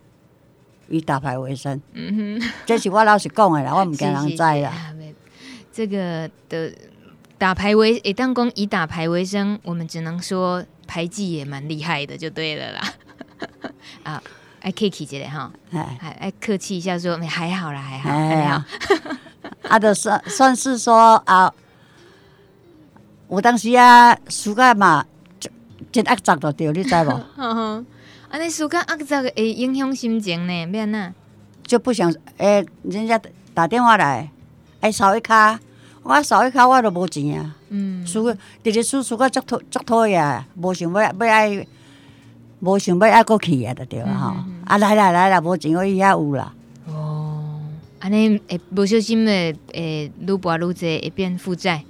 [0.88, 1.80] 以打牌为生。
[1.92, 4.72] 嗯哼，这是我老实讲的啦，我毋惊人知啦。
[5.72, 6.72] 这个的
[7.38, 12.92] 打牌为，诶，当讲以打牌为生，我们只能说牌技也蛮厉害的，就对了啦。
[14.04, 14.22] 啊，
[14.60, 18.64] 爱客气一下哈，哎，爱客气一下说，还好啦，还好，还好。
[19.68, 21.52] 啊，就算算是说啊，
[23.26, 25.06] 我当时啊，暑假嘛，
[25.90, 27.10] 真压榨着着，你知无？
[28.30, 31.12] 啊，尼暑假压榨会影响心情呢，免呐。
[31.66, 33.20] 就不想诶、欸，人家
[33.54, 34.30] 打电话来，
[34.82, 35.60] 哎，扫一卡，
[36.02, 37.54] 我扫一卡，我都无钱啊。
[37.68, 41.66] 嗯，输，直直输输到足拖足拖呀，无想要要爱，
[42.58, 44.44] 无想要爱过去啊，就对了哈。
[44.66, 46.52] 啊，来啦来啦，无钱我伊遐有啦。
[46.88, 47.60] 哦
[48.00, 49.30] 安尼会无小心的，
[49.72, 51.84] 诶，愈博愈济，会变负债。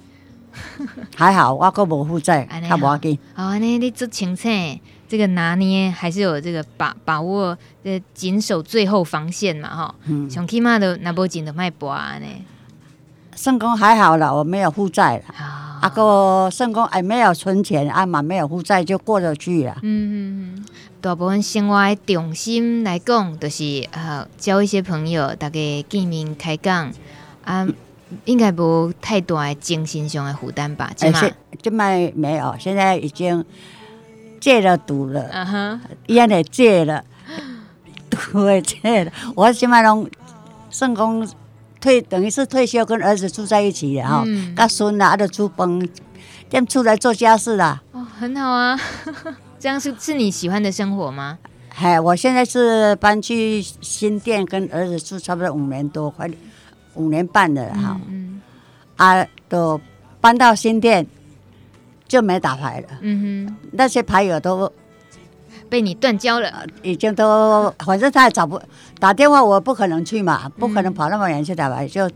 [1.17, 3.17] 还好，我阁无负债，较无要紧。
[3.33, 4.79] 好，安尼你做清醒，
[5.09, 9.95] 这个拿捏还是有这个把把握，呃，谨守最后防线嘛，哈。
[10.05, 10.29] 嗯。
[10.29, 12.43] 上起码都拿无钱就卖博安尼。
[13.35, 15.23] 算讲还好了，我没有负债了。
[15.35, 15.59] 啊。
[15.83, 19.75] 啊，个算讲哎，没有存钱，啊嘛没有负债，就过得去了。
[19.81, 20.15] 嗯嗯
[20.55, 20.65] 嗯。
[21.01, 26.89] 大部分生活的重心来讲，就是呃交一些朋友，大家见面开讲
[27.43, 27.67] 啊，
[28.23, 30.89] 应该无太大的精神上的负担吧？
[30.95, 31.21] 这嘛，
[31.61, 33.43] 这卖没有，现在已经
[34.39, 37.03] 戒了赌了，嗯哼，一样的戒了，
[38.09, 39.11] 赌也戒了。
[39.35, 40.09] 我现在拢
[40.69, 41.27] 算讲
[41.83, 44.23] 退，等于是退休，跟儿子住在一起的哈，
[44.55, 45.85] 甲孙啊，都煮饭，
[46.49, 47.83] 点出来做家事啦。
[47.91, 48.79] 哦，很好啊。
[49.59, 51.37] 这样是是你喜欢的生活吗？
[51.75, 56.29] 哎，我现在是搬去新店，跟儿子住差不多五年多，快
[56.93, 57.99] 五年半了哈。
[58.07, 58.41] 嗯，嗯
[58.95, 59.81] 啊，都
[60.21, 61.05] 搬到新店
[62.07, 62.87] 就没打牌了。
[63.01, 64.71] 嗯哼，那些牌友都
[65.73, 68.61] 被你断交了，已经都反正他也找不
[68.99, 71.87] 打电话，我不可能去嘛，不可能跑那么远去打牌。
[71.87, 72.07] 就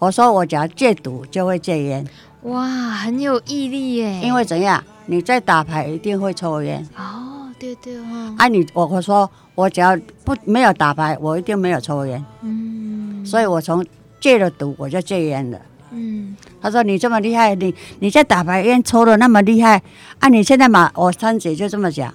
[0.00, 2.04] 我说我只要戒赌就会戒烟。
[2.42, 4.20] 哇，很有毅力耶！
[4.24, 4.82] 因为怎样？
[5.06, 8.34] 你在打牌一定会抽烟哦，对对哦。
[8.36, 12.24] 啊你，你我我说我只要不没有打牌，我一定没有抽烟。
[12.40, 13.86] 嗯，所以我从
[14.20, 15.60] 戒了赌，我就戒烟了。
[15.92, 19.80] 嗯，他说你这么厉害，你你在打牌烟抽的那么厉害，
[20.18, 22.12] 啊，你现在嘛，我三姐就这么讲，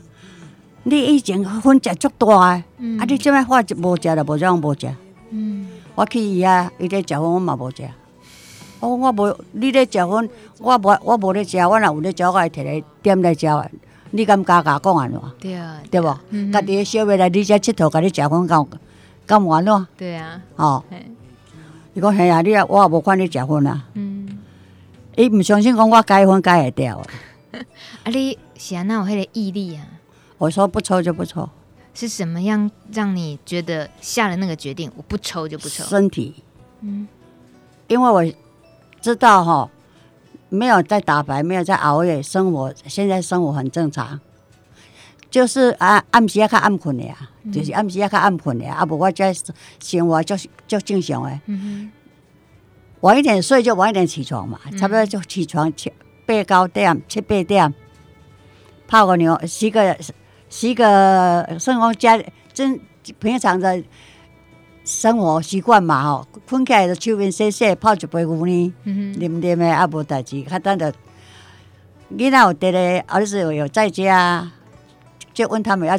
[0.88, 4.88] 你以前分食足大啊，嗯、啊，你即摆话就无食了，无这样无食。
[5.32, 7.90] 嗯，我去伊啊，伊咧食薰，我嘛无食。
[8.80, 13.48] 我我无，你咧食薰，我无我无咧食，我若有咧食，我会摕来点来食。
[14.12, 15.20] 你敢敢甲讲安怎？
[15.40, 16.08] 对啊，对不？
[16.54, 18.66] 家己诶小妹来你遮佚佗，甲你食薰，敢
[19.26, 19.88] 敢安怎？
[19.98, 20.84] 对啊，哦，
[21.96, 23.86] 伊讲嘿啊，你啊，我也无看你食薰啊。
[23.96, 24.38] 嗯，
[25.16, 27.02] 伊毋相信讲我改薰改会掉。
[28.04, 29.82] 啊，你是安怎有迄个毅力啊？
[30.46, 31.50] 我说不抽就不抽。
[31.94, 34.92] 是什么样让你觉得下了那个决定？
[34.96, 35.84] 我不抽就不抽。
[35.84, 36.44] 身体，
[36.82, 37.08] 嗯，
[37.88, 38.26] 因为我。
[39.02, 39.70] 知道哈，
[40.50, 44.20] 没有在打牌，没有在熬夜，生活现在生活很正常，
[45.30, 47.16] 就是啊暗时要较暗困的呀，
[47.54, 49.32] 就是暗时要较暗困的呀，啊不我这
[49.80, 50.36] 生活就
[50.68, 51.40] 就正常的，
[53.02, 55.94] 晚一点睡就晚一点起床嘛，差不多就起床七
[56.26, 57.72] 八九点七八点，
[58.88, 59.96] 泡个牛洗个
[60.56, 62.18] 洗个生活家
[62.54, 62.80] 真
[63.20, 63.84] 平常的。
[64.88, 70.44] 生活习惯嘛吼，困起来就手面洗洗，泡一杯牛奶，啉啉的啊无代志。
[70.44, 70.94] 较等着
[72.16, 74.48] 囡仔有得嘞，儿子有有在家，
[75.34, 75.98] 就问他们要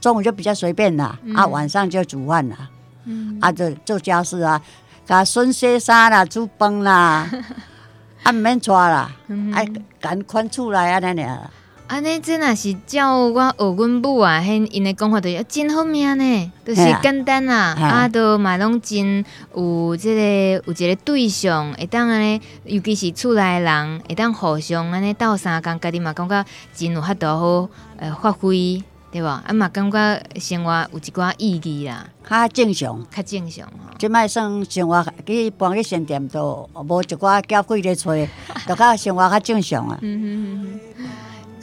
[0.00, 2.70] 中午就比较随便啦，嗯、啊晚上就煮饭啦，
[3.04, 4.58] 嗯、啊就做家事啊，
[5.04, 7.30] 甲孙洗衫啦，煮饭啦，
[8.24, 9.14] 啊毋免带啦，
[9.52, 9.60] 啊
[10.00, 11.50] 赶快出来啊那样。
[11.86, 19.22] 安尼真若是照我学阮母啊，迄因的讲法，就是真好命呢，就是简单啊，啊，都嘛拢真
[19.54, 26.44] 有这个有一个对象，会当安尼，尤其是厝内人，会当互相安尼斗相共，家己嘛感觉
[26.74, 27.68] 真有法度好
[27.98, 29.26] 呃发挥，对无？
[29.26, 33.94] 啊嘛感觉生活有一寡意义啦，较正常，较正常吼。
[33.98, 38.26] 即摆算生活去搬去新店都无一寡缴费咧揣，
[38.66, 39.98] 就较生活较正常啊。
[40.00, 40.80] 嗯哼哼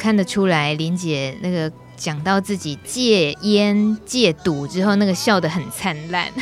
[0.01, 6.27] 看得出来，林姐那个讲到自己戒烟戒赌之后，那个笑得很灿烂。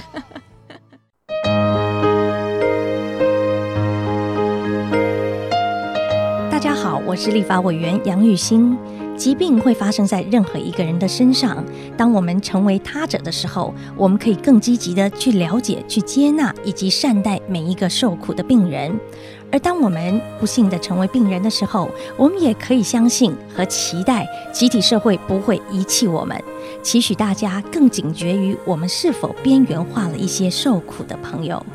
[6.49, 8.77] 大家好，我是立法委员杨雨欣。
[9.17, 11.61] 疾病会发生在任何一个人的身上。
[11.97, 18.97] 当我们成为他者的时候，我们可以更积极地去了解、去接纳以及善待每一个受苦的病人。
[19.51, 26.39] 而当我们不幸地成为病人的时候，我们也可以相信和期待集体社会不会遗弃我们。
[26.83, 31.65] 期许大家更警觉于我们是否边缘化了一些受苦的朋友。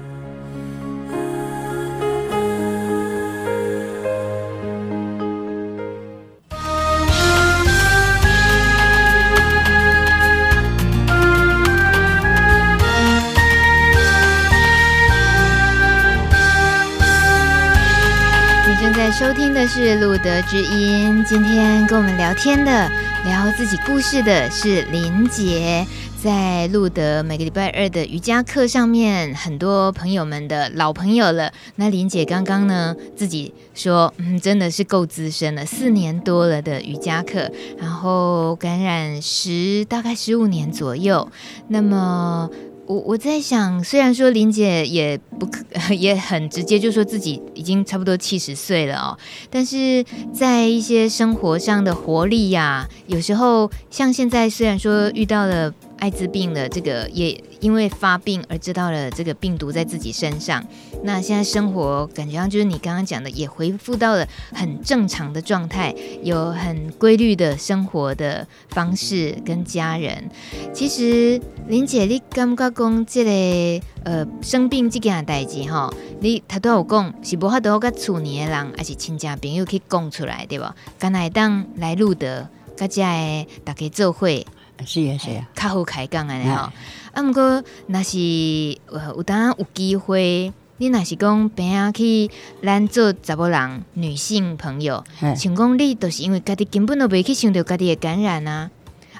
[19.24, 22.90] 收听的是路德之音，今天跟我们聊天的、
[23.24, 25.86] 聊自己故事的是林杰，
[26.22, 31.50] 在路德每个礼拜二的瑜伽课上面，很多朋友们的老朋友了。
[31.76, 41.26] 那林姐刚刚呢自己说，嗯，真的是够资深了，四年多了的瑜伽课，然后感染十大概十五年左右，
[41.68, 42.50] 那么。
[42.86, 49.18] 我我在想，虽然说林姐也不可 也很直接，就说自己已经差不多七十岁了哦，
[49.50, 55.72] 但是在一些生活上的活力呀、有时候像现在，虽然说遇到了。
[55.96, 60.62] 艾滋病的这个也因为发病而知道了这个病毒在自己身上，
[61.02, 70.30] 那现在生活感觉上就是你刚刚讲的，也恢复到了很正常的状态，有很规律的生活的方式跟家人。
[70.74, 80.76] 其实林姐，你感觉讲这个呃生病这件代志哈，你他都有讲是无法度甲厝里的人还是亲戚朋友去讲出来对吧？
[80.98, 82.46] 刚才当来路的，
[82.76, 84.46] 大家诶大家做会。
[84.84, 86.68] 是啊是啊，较好开讲安尼吼。
[87.14, 92.30] 啊，毋过若是有当有机会，你若是讲边仔去
[92.62, 95.02] 咱做查某人女性朋友，
[95.36, 98.68] 想讲你都是因为家己根本都袂去想到家己会感染啊，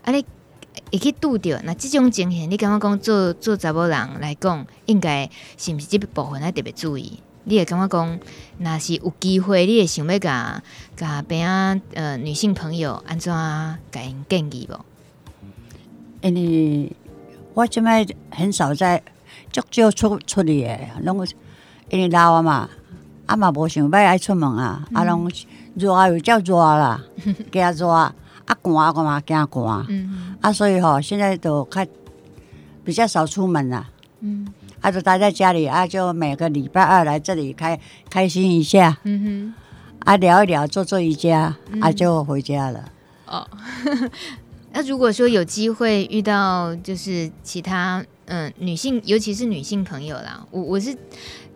[0.02, 0.24] 啊你
[0.90, 7.20] 会去拄着，那即种情形，你感觉讲做做查某人来讲，应该是毋是这部分爱特别注意？
[7.44, 8.18] 你会感觉讲，
[8.58, 10.60] 若是有机会，你会想要甲
[10.96, 14.84] 甲边仔呃女性朋友安怎甲因建议无？
[16.22, 16.90] 因为
[17.54, 19.00] 我即摆很少在
[19.52, 21.26] 足少出出去的，拢
[21.90, 22.68] 因为老啊嘛，
[23.26, 25.30] 啊嘛无想要爱出门啊，啊拢
[25.76, 27.00] 热又叫热啦，
[27.52, 28.14] 惊热啊
[28.46, 29.86] 寒我嘛惊寒，
[30.40, 31.86] 啊所以吼现在都较
[32.84, 33.86] 比较少出门啦，
[34.20, 34.46] 嗯，
[34.80, 37.78] 啊就待在家里啊，就每个礼拜二来这里开
[38.10, 39.54] 开心一下，嗯哼，
[40.00, 42.84] 啊聊一聊，做做瑜伽，啊就回家了，
[43.26, 43.46] 哦。
[44.76, 50.96] 那如果说有机会遇到就是其他嗯女性，尤其是女性朋友啦，我我是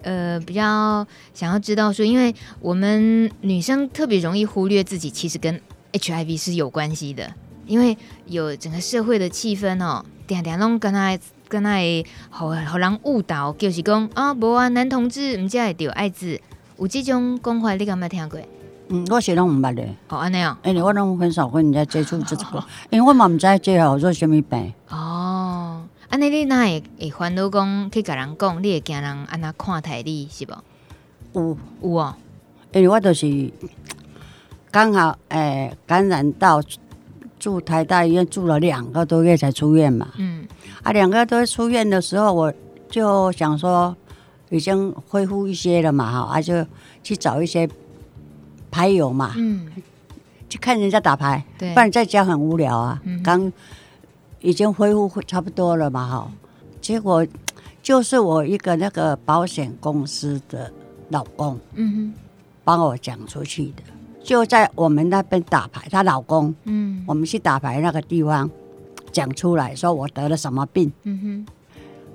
[0.02, 1.04] 呃比较
[1.34, 5.60] 想要知道说，因为我们女生特别容易忽略自己其实跟
[5.92, 7.34] HIV 是有关系的，
[7.66, 11.76] 因为有整个社会的气氛哦，点点拢跟他跟他
[12.30, 16.40] 好好人误导，就是讲啊，无啊，男同志唔只会得艾滋，
[16.78, 18.38] 有这种讲话你敢没听过？
[18.90, 19.94] 嗯，我是拢毋捌咧。
[20.08, 20.58] 哦，安尼啊。
[20.64, 24.72] 因为我拢很少跟人家接触这个，因为我嘛毋知这号做什么病。
[24.88, 30.56] 哦，安尼你哪会会烦恼讲去甲人讲，你会惊人安那看待你是无？
[31.34, 32.14] 有有哦，
[32.72, 33.52] 因为我都是
[34.70, 36.62] 刚好诶、欸、感染到
[37.38, 40.08] 住台大医院住了两个多月才出院嘛。
[40.16, 40.48] 嗯。
[40.82, 42.50] 啊，两个多月出院的时候，我
[42.88, 43.94] 就想说
[44.48, 46.64] 已经恢复一些了嘛，哈，啊就
[47.02, 47.68] 去找一些。
[48.70, 49.66] 牌友嘛，嗯，
[50.48, 53.00] 去看人家打牌，对，不然在家很无聊啊。
[53.22, 53.52] 刚、嗯、
[54.40, 56.32] 已经恢复差不多了嘛，哈，
[56.80, 57.26] 结果
[57.82, 60.72] 就是我一个那个保险公司的
[61.10, 62.14] 老公，嗯哼，
[62.64, 63.82] 帮我讲出去的，
[64.22, 68.50] 就在我们那边打牌，她老公，嗯，我们去打牌那个地方
[69.10, 71.46] 讲出来说我得了什么病，嗯哼，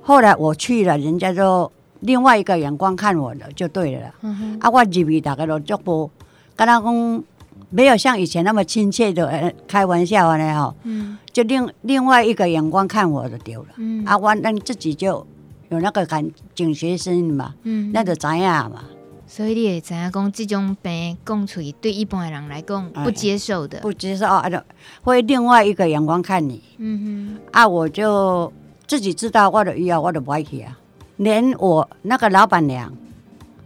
[0.01, 6.09] 后来我去了，人家就另外一个眼光看我了，就对了，嗯哼，啊，我入去大概都足不。
[6.55, 7.23] 跟他讲
[7.69, 15.25] 没有像以前那么亲切的开玩笑呢哈，嗯，就另另外一个眼光看我就丢了，嗯，啊，我那你自己就
[15.69, 16.23] 有那个感
[16.53, 18.83] 警觉心嘛，嗯，那就知影嘛。
[19.25, 24.61] 所以你也知影讲这种病讲出去对一般的人来讲不接受的，不接受啊，就
[25.01, 28.53] 会另外一个眼光看你，嗯哼，啊，我就
[28.85, 30.77] 自己知道我的以后我就不爱去啊，
[31.17, 32.93] 连我那个老板娘。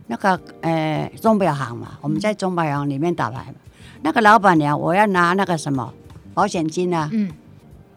[0.08, 3.56] 那个呃钟表行嘛，我们在钟表行里面打牌嘛。
[4.02, 5.94] 那个老板娘，我要拿那个什么
[6.34, 7.32] 保险金啊，嗯，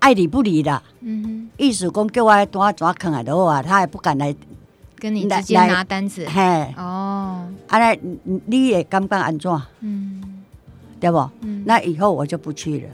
[0.00, 4.34] 爱理不理的，嗯哼，意思讲叫我多抓坑啊，都啊，他也不敢来
[4.98, 7.98] 跟你直接拿单子，嘿，哦，啊那，
[8.46, 9.50] 你也刚刚安怎？
[9.80, 10.42] 嗯，
[10.98, 11.18] 对不？
[11.42, 12.88] 嗯那以后我就不去了。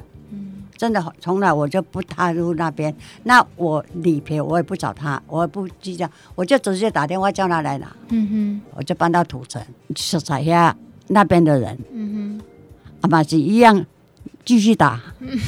[0.76, 2.94] 真的，从来我就不踏入那边。
[3.24, 7.94] 那我理赔，我也不找他，我也不计较，我就直接打电话叫他来拿。
[8.10, 9.62] 嗯哼我就搬到土城，
[9.94, 10.76] 去找下
[11.08, 12.40] 那边的人，嗯哼，嗯
[13.02, 13.84] 阿玛吉一样
[14.44, 15.02] 继续打。
[15.20, 15.38] 哼，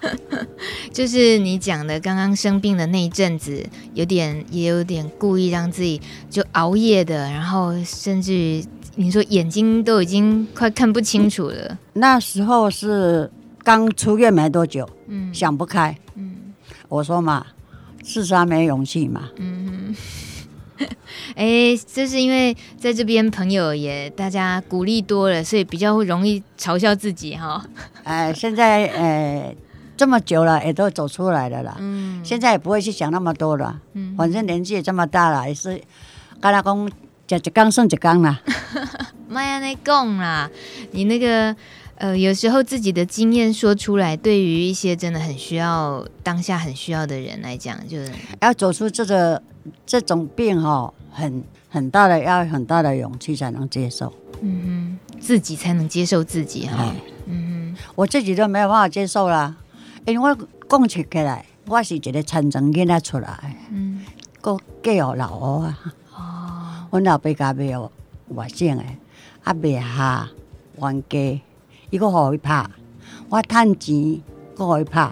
[0.92, 3.64] 就是你讲的刚刚生病的那一阵子，
[3.94, 8.64] 有点也有点故意让自己就熬夜的，然后甚至于
[8.96, 11.78] 你说眼睛都已经快看不清楚了。
[11.94, 13.30] 那时候是
[13.68, 15.94] 刚出院没多久，嗯想不开。
[16.14, 16.54] 嗯
[16.88, 17.44] 我说嘛，
[18.02, 19.28] 自杀没勇气嘛。
[19.36, 19.94] 嗯
[20.78, 20.86] 哼，
[21.36, 27.62] 哎，这是因为在这边朋友也大家鼓励多了，所以比较会容易嘲笑自己哈。
[28.04, 29.54] 哎，现在哎
[29.98, 31.76] 这么久了，也都走出来了啦。
[31.78, 33.78] 嗯现在也不会去想那么多了。
[33.92, 35.78] 嗯反正年纪也这么大了，也是
[36.40, 36.90] 跟他讲，
[37.28, 38.40] 吃一缸剩一缸啦。
[39.28, 40.50] 妈呀，那讲啦，
[40.92, 41.54] 你那个
[41.98, 49.42] 呃，有时候自己的经验说出来，对于一些真的很需要当下很需要的人来讲，就是要走出这个
[49.84, 54.12] 这种病哈，很很大的要很大的勇气才能接受。
[54.40, 56.94] 嗯哼，自己才能接受自己哈哎。
[57.26, 59.56] 嗯我自己都没有办法接受啦，
[60.06, 64.04] 因为我讲起起来，我是一个残障囡仔出来，嗯，
[64.40, 65.78] 个教育老我啊。
[66.14, 67.90] 哦， 阮老爸家没有
[68.28, 68.84] 外省的，
[69.42, 70.28] 啊卖下
[70.80, 71.40] 冤家，
[71.90, 72.64] 伊个互伊拍，
[73.28, 73.94] 我趁钱，
[74.56, 75.10] 佫互伊拍，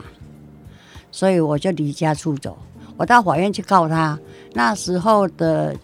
[1.10, 2.56] 所以我就离家出走。
[2.96, 4.18] 我到法院去告他，
[4.54, 5.76] 那时候的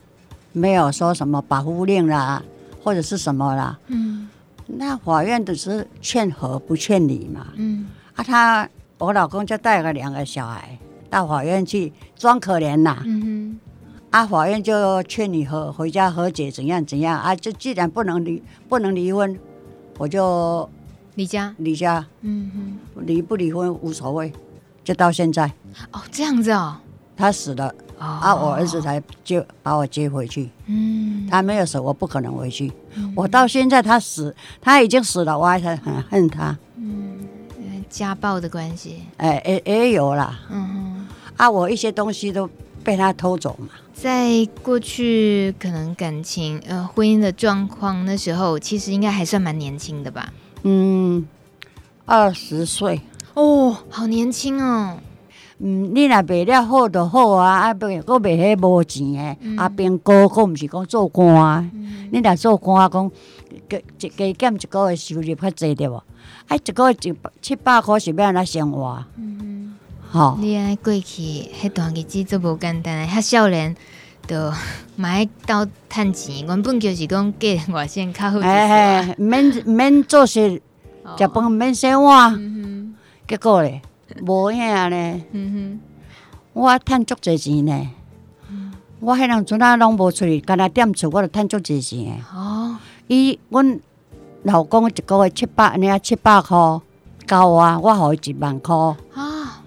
[0.53, 2.43] 没有说什么保护令啦，
[2.83, 4.29] 或者是什么啦，嗯
[4.67, 7.49] 那法院的是劝和不劝离嘛。
[7.57, 8.69] 嗯啊，他
[8.99, 10.79] 我老公就带了两个小孩
[11.11, 13.03] 到法院去装可怜呐。
[13.05, 13.59] 嗯
[14.11, 17.35] 啊，法院就劝你和回家和解，怎样怎样啊？
[17.35, 19.39] 就既然不能离，不能离婚，
[19.99, 20.69] 我就，
[21.15, 24.33] 离家，离家，嗯哼离不离婚无所谓，
[24.83, 25.53] 就到现在。
[25.91, 26.77] 哦，这样子哦，
[27.17, 30.51] 他死了，哦，啊，我儿子才接把我接回去。
[30.67, 32.73] 嗯，他没有死，我不可能回去。
[33.15, 36.57] 我到现在他死，他已经死了，我还是很恨他。
[36.77, 37.27] 嗯，
[37.91, 40.41] 家暴的关系，哎，也也有啦。
[40.51, 41.09] 嗯哼。
[41.37, 42.49] 啊，我一些东西都
[42.85, 43.69] 被他偷走嘛。
[43.95, 50.33] 在过去，可能感情呃婚姻的状况，那时候其实应该还算蛮年轻的吧？
[50.63, 51.27] 嗯，
[52.05, 53.01] 二十岁。
[53.35, 54.99] 哦，好年轻哦。
[55.59, 61.71] 嗯，你若卖了好就好啊，啊，不，佫卖迄无钱的，嗯啊，边高，佫毋是讲做官啊。
[61.73, 63.11] 嗯你若做官，讲
[63.69, 66.03] 加一加减一个月收入较济对无？
[66.49, 69.05] 啊，一个月一百七八箍是要安怎生活？
[69.17, 69.75] 嗯
[70.11, 73.75] 吼、哼，你安尼过去迄段日子足无简单诶，遐少年
[74.33, 74.51] 都
[74.97, 78.67] 嘛爱斗趁钱，原本就是讲嫁外省较好一哎
[79.05, 79.11] 些。
[79.13, 80.61] 哎，免 免做事，
[81.05, 82.95] 哦食饭免洗碗，嗯
[83.29, 83.81] 结果咧
[84.27, 84.59] 无影
[84.91, 85.25] 咧，
[86.53, 87.91] 我趁足侪钱咧。
[88.51, 92.21] 嗯我迄阵阵啊，拢无出去，干那踮厝，我就趁足侪钱。
[92.23, 92.77] 哼，哦，
[93.09, 93.81] 伊阮
[94.45, 96.81] 老公一个月七百，安尼啊七百箍，
[97.27, 98.95] 交我，我互伊一万箍。
[99.13, 99.61] 啊，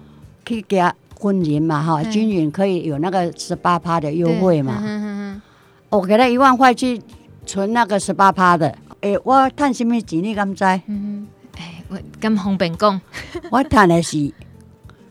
[0.46, 5.40] 去加军人嘛，哈，均匀可以有那个十八趴的优惠嘛。
[5.88, 7.00] 我给他一万块去
[7.46, 10.64] 存那个十八趴的，诶、我赚什么钱你敢知？
[10.64, 13.00] 哼嗯哼，哎，我咁方便讲，
[13.50, 14.32] 我赚的是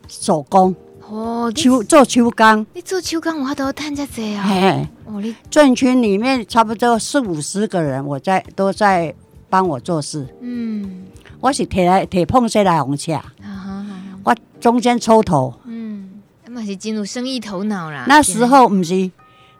[0.06, 0.74] 手工，
[1.08, 2.66] 哦，你手做手工。
[2.74, 4.44] 你做手工，我都趁遮济啊！
[4.46, 9.12] 嘿，哦，你眷村里面差不多四五十个人，我在都在
[9.48, 10.26] 帮我做事。
[10.40, 11.04] 嗯，
[11.40, 13.94] 我是铁来铁碰车来红车，哈哈哈哈，
[14.24, 15.54] 我中间抽头。
[15.64, 15.85] 嗯，那
[16.56, 18.04] 嘛是进入生意头脑啦。
[18.08, 19.10] 那时候不是，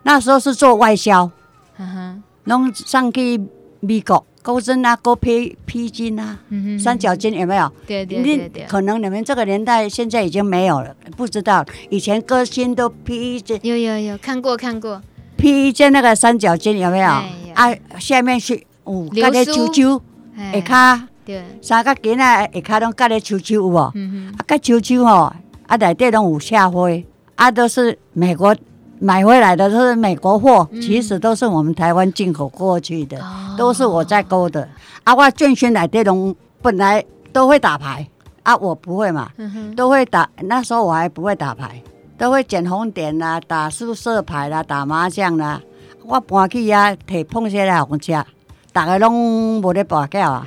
[0.02, 1.30] 那时候是做外销。
[1.76, 3.38] 哈哈，拢上去
[3.80, 6.38] 美国，钩针啊，钩披披巾啊，
[6.82, 7.70] 三角巾有没有？
[7.86, 11.62] 对对对可能你们这个年代现在已经没有了，不知道。
[11.90, 15.02] 以前歌星都披一件有有有看过看过，
[15.36, 17.08] 披一件那个三角巾有没有？
[17.08, 18.54] 哎啊，下面是
[18.86, 20.02] 有流苏夹咧球球，
[20.38, 23.76] 哎下骹对，三角巾啊，下骹拢夹咧啾啾有无？
[23.76, 25.34] 啊，嗯哼，夹球球吼，
[25.66, 28.54] 啊内底拢有下灰，啊都是美国
[28.98, 33.18] 买回来的，都是美国货，嗯其实都是我们台湾进口过去的。
[33.18, 34.68] 哦都是我在勾的。
[35.04, 37.02] 啊，我眷村来这种本来
[37.32, 38.06] 都会打牌，
[38.42, 40.28] 啊，我不会嘛，嗯，都会打。
[40.42, 41.82] 那时候我还不会打牌，
[42.18, 45.60] 都会捡红点啦，打宿舍牌啦，打麻将啦。
[46.04, 48.24] 我搬去啊摕碰些来红车，
[48.72, 50.46] 大家拢无咧跋筊啊，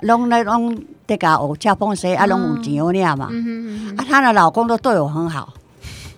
[0.00, 0.78] 拢咧拢
[1.12, 3.28] 在家学恰碰些，啊，拢有钱有领嘛。
[3.30, 5.52] 嗯哼嗯，啊，她的老公都对我很好，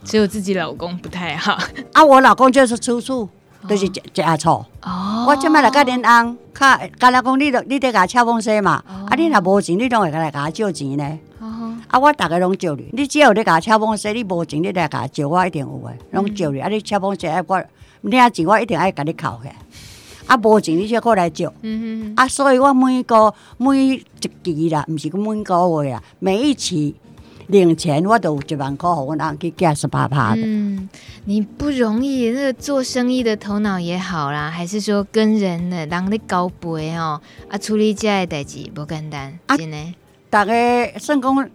[0.05, 1.59] 只有自己老公不太好。
[1.93, 3.29] 啊，我老公就是吃醋，
[3.69, 4.65] 都是食食下醋。
[4.83, 8.83] 哦，我即摆来甲恁翁，较干那讲，你着你得甲敲风水嘛。
[9.09, 11.19] 啊，你若无钱，你拢会来甲我借钱呢。
[11.89, 16.61] 啊，我逐个拢借你，你只要你甲我敲风水，你无钱，你来甲我借，我一定有诶，拢借你。
[16.61, 17.61] 啊，你敲风水，啊，我
[18.03, 19.49] 领钱，我一定爱甲你扣起。
[20.27, 21.49] 啊，无钱你才过来借。
[21.63, 22.15] 嗯哼。
[22.17, 24.05] 啊，所以我每个每一
[24.43, 26.95] 期啦，毋是讲每个月啦，每一期。
[27.49, 30.41] 领钱我都有一万块，我拿去加十八趴的。
[30.43, 30.89] 嗯，
[31.27, 37.21] 你不容易，那个做生意的头脑也好啦，还是说跟人的人的交杯哦，
[37.51, 39.77] 啊，处理这的代志不简单，啊、真的。
[40.31, 40.53] 大家
[40.99, 41.51] 算讲，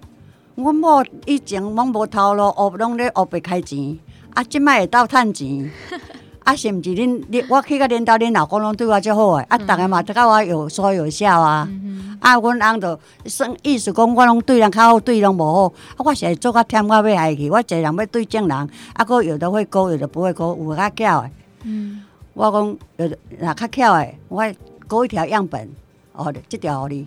[0.54, 3.98] 阮某以前拢无头路，学拢咧学白开钱，
[4.36, 5.72] 啊，即摆会到趁钱。
[6.44, 7.24] 啊，是毋是恁？
[7.30, 11.68] 恁我去甲恁兜恁老公拢对我足好诶，啊，逐个嘛都甲我有说有笑啊。
[11.70, 15.68] 嗯、啊，阮翁就算意思讲，我拢对人较好，对人无好。
[15.68, 17.50] 啊，我是会做较忝，我要害去。
[17.50, 21.32] 我一个人要对正人，啊，阁有的会勾，有的不会勾，有较巧诶。
[21.64, 22.02] 嗯。
[22.34, 24.44] 我讲有的若较巧诶，我
[24.88, 25.70] 勾一条样本，
[26.14, 27.06] 哦，即条互你，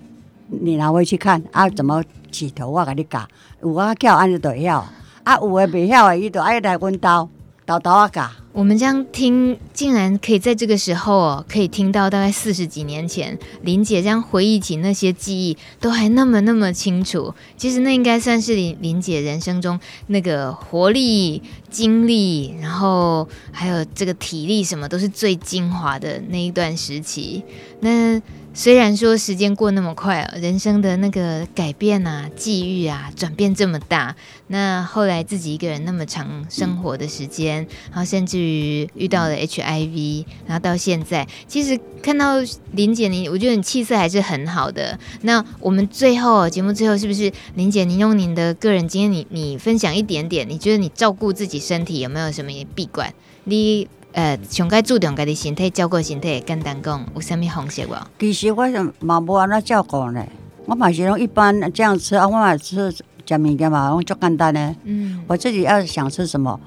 [0.49, 3.21] 你拿回去看啊，怎么起头，我甲你教。
[3.63, 4.85] 有较巧，安尼就会晓。
[5.25, 7.29] 啊，有诶袂晓诶，伊就爱来阮兜，
[7.65, 8.31] 兜兜啊教。
[8.53, 17.35] 我们这样听，竟然可以在这个时候哦，可以听到大概四十几年前林姐这样回忆起那些记忆，都还那么那么清楚。
[17.57, 27.43] 其实那应该算是林林姐人生中那个活力、精力，然后还有这个体力，什么都是最精华的那一段时期。
[27.81, 28.21] 那。
[28.55, 34.15] 虽然说时间过那么快啊，人生的那个改变啊、际遇啊，转变这么大，
[34.49, 42.35] 那后来自己一个人那么长生活的时间，然后甚至于遇到了 HIV，然后到现在，其实看到
[42.73, 44.99] 林姐你，我觉得你气色还是很好的。
[45.23, 53.15] 那我们最后节目最后是不是林姐，您用您的个人经验，你你分享一点点，你觉得你照顾自己身体有没有什么闭关？
[53.45, 53.89] 你？
[54.13, 57.95] 呃，上该注重家己身体，照顾身体，简单讲，有啥物方式无？
[58.19, 60.23] 其实我想嘛无安怎照顾呢，
[60.67, 64.77] 我嘛是拢一般这样吃啊，我嘛吃食物件嘛，拢足简单呢。
[64.85, 66.61] 嗯，我自己要想吃什么，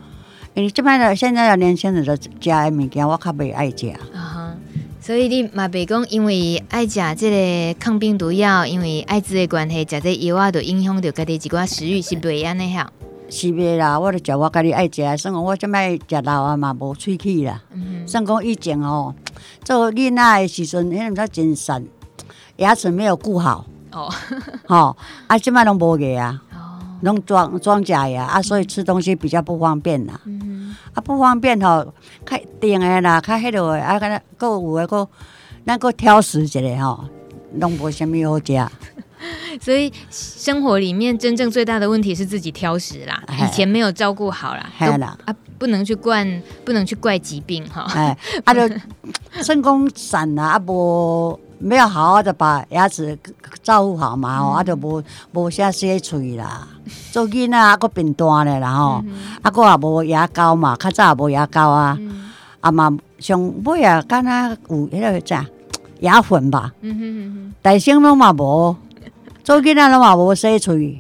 [0.55, 3.89] 因为这边的现在的年轻人的食的物件，我较袂爱食。
[3.89, 4.57] 啊哈，
[4.99, 12.91] 所以你嘛袂讲，因为爱食这个抗病毒药，因为艾滋的关系，食这药啊，就影响到家己一寡食欲，是袂安尼好。
[13.29, 17.61] 是袂啦，我著食我家己爱食，算讲我即摆食老啊嘛无喙齿啦。
[18.05, 19.13] 算讲以前哦，
[19.63, 21.83] 做囡仔的时阵，迄阵真善，
[22.57, 23.65] 牙齿没有顾好。
[23.91, 24.11] 哦，
[24.67, 24.95] 吼，
[25.27, 26.41] 啊，即摆拢无个啊，
[27.01, 30.19] 拢装装假牙啊，所以吃东西比较不方便啦。
[30.25, 31.93] 嗯、啊，不方便吼，
[32.25, 35.07] 较定的啦，较迄落的啊，个个有诶个，
[35.65, 37.05] 咱个挑食一下吼，
[37.53, 38.67] 拢无啥物好食。
[39.61, 46.25] 所以生活里面真正最大的问题是自己挑食啦，以前没有照顾好啦，啦啊，不能去怪，
[46.63, 47.85] 不能去怪疾病哈。
[47.95, 48.61] 哎，啊，就
[49.43, 53.17] 成功散了啊，无没有好好的把牙齿
[53.63, 55.01] 照顾好嘛，哦，啊，就无
[55.31, 56.67] 无啥洗喙啦，
[57.11, 59.03] 做囡仔啊，个变大了啦吼，
[59.41, 61.97] 啊，个也无牙膏嘛，较早也无牙膏啊，
[62.59, 65.45] 啊嘛上尾啊，敢若有迄个啥
[66.01, 68.75] 牙粉吧，嗯哼嗯哼，大声拢嘛无。
[69.45, 70.99] 做囡仔拢嘛无洗喙，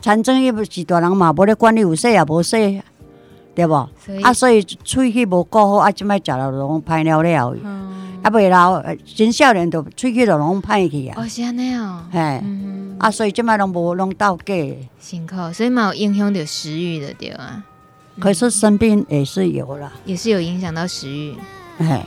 [0.00, 2.80] 产生伊不是大人嘛，无咧管你有洗也无洗，
[3.52, 3.74] 对无？
[4.22, 7.56] 啊，所以喙齿无顾好，啊，即摆食了拢歹了了，
[8.22, 11.16] 啊，袂老真少年都喙齿就拢歹去啊。
[11.20, 12.04] 哦，是安尼哦。
[12.12, 12.40] 嘿，
[12.98, 14.54] 啊，所以即摆拢无拢倒假。
[15.00, 17.64] 辛苦，所以嘛有影响到食欲的对啊。
[18.20, 21.34] 可是生病也是有啦，也是有影响到食欲。
[21.78, 22.06] 哎，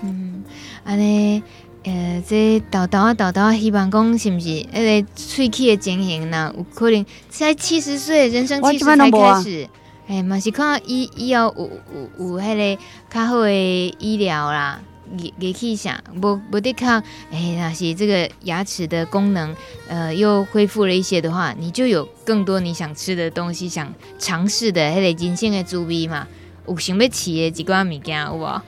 [0.00, 0.42] 嗯，
[0.82, 1.42] 安尼。
[1.84, 4.66] 呃，这豆豆啊，豆豆啊，希望讲是不是？
[4.72, 6.52] 那个喙齿的情形呢？
[6.56, 9.68] 有可能才七十岁，人生七十才开始。
[10.06, 11.70] 哎，嘛是看医医药有
[12.18, 13.50] 有有迄个较好的
[13.98, 14.80] 医疗啦，
[15.18, 17.02] 仪仪器啥，无无得看。
[17.30, 19.54] 哎，若是这个牙齿的功能，
[19.86, 26.26] 呃，又恢复了一些的话，你就有更多你想吃的东西，想尝试的迄个人生的滋味嘛。
[26.66, 28.62] 有想要饲的几寡物件有无？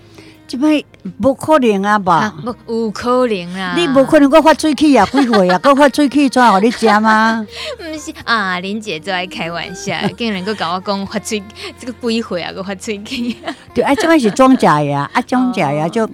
[0.47, 0.83] 即摆
[1.21, 2.35] 无可能啊吧？
[2.67, 3.75] 无有可能啦！
[3.77, 5.59] 你无可能搁发喙齿啊，几岁啊？
[5.63, 7.45] 搁发喙齿怎互你食吗？
[7.81, 11.43] 毋是啊，林姐最爱开玩笑， 竟然搁甲我讲发喙，
[11.79, 12.53] 这个几岁啊？
[12.53, 13.37] 搁发喙齿？
[13.75, 16.09] 对，啊，即摆是装假牙，啊，装假牙就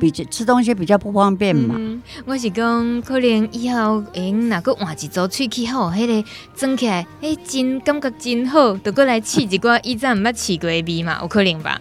[0.00, 1.76] 比较吃东西比较不方便嘛。
[1.78, 11.80] 嗯、我是讲，可能以后用，若个换一组喙齿吼，迄个装起来，诶，真感觉真好，就过来试一寡以前毋捌试过的味嘛，有可能吧？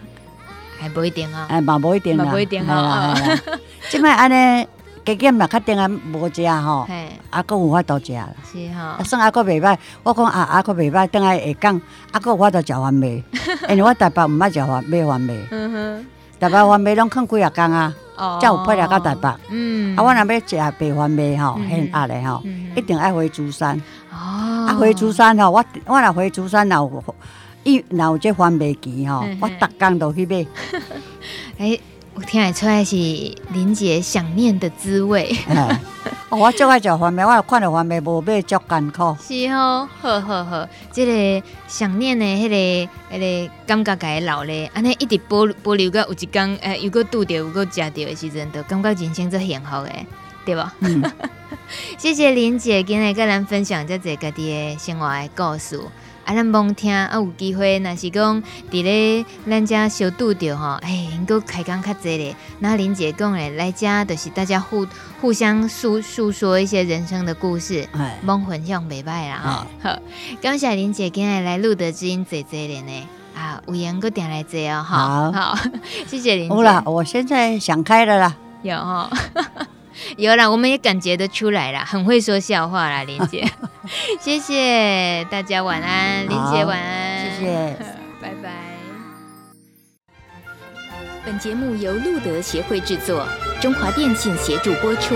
[0.79, 3.15] 还不一定啊，哎，嘛不一定啦，不一定啊。
[3.89, 4.67] 即摆安尼，
[5.05, 6.87] 加减嘛，确定啊，无食吼，
[7.29, 8.27] 阿哥有法度食啦。
[8.51, 11.79] 是哈，算阿哥袂歹，我讲啊，阿哥袂歹，等下会讲，
[12.11, 13.07] 阿哥有法度食番麦，
[13.69, 15.33] 因为我台北毋捌食番麦番麦。
[15.51, 16.05] 嗯哼，
[16.39, 17.93] 台北番麦拢囥几啊工啊，
[18.41, 19.29] 才有配来到台北。
[19.49, 22.41] 嗯，啊，我若要食白番麦吼，很压的吼，
[22.75, 23.79] 一定爱回竹山。
[24.11, 27.15] 哦，啊，回竹山吼，我我若回竹山，若有
[27.65, 30.45] 伊若有这番麦期吼，我逐工都去买。
[31.57, 31.79] 哎，
[32.13, 35.35] 我听得出来是林姐想念的滋味。
[36.29, 39.17] 我最爱食番麦，我看到番麦无买足艰苦。
[39.19, 50.05] 是哦，好好好，这个想念的迄个迄个感觉该老咧，安尼一直保保留个有一天，诶，如果拄着，有个食着的时阵，就感觉人生最幸福诶，
[50.45, 50.71] 对吧？
[50.81, 51.01] 嗯，
[51.97, 55.79] 谢谢林姐今日跟咱分享这个家己的生活的故事。
[56.25, 62.35] 啊，咱罔听啊，有机会，若是讲伫咧咱遮小拄着吼，哎，能够开讲较济咧。
[62.59, 64.85] 那林姐讲诶，来遮就是大家互
[65.21, 67.87] 互相诉诉说一些人生的故事，
[68.25, 69.89] 罔分享袂歹啦吼。
[69.89, 69.99] 好，
[70.41, 73.07] 感谢林姐今日来录的知音坐坐咧呢。
[73.35, 74.81] 啊，有缘阁定来坐哦。
[74.81, 75.57] 好，好，
[76.07, 76.55] 谢谢林姐。
[76.55, 78.35] 好啦，我现在想开了啦。
[78.63, 79.09] 有哈。
[80.17, 83.47] 有啦，我们也感觉得出来啦，很会说笑话啦，林姐。
[84.19, 87.77] 谢谢大家，晚安，林姐晚安，谢谢，
[88.21, 88.51] 拜拜。
[91.25, 93.25] 本节目由路德协会制作，
[93.59, 95.15] 中华电信协助播出。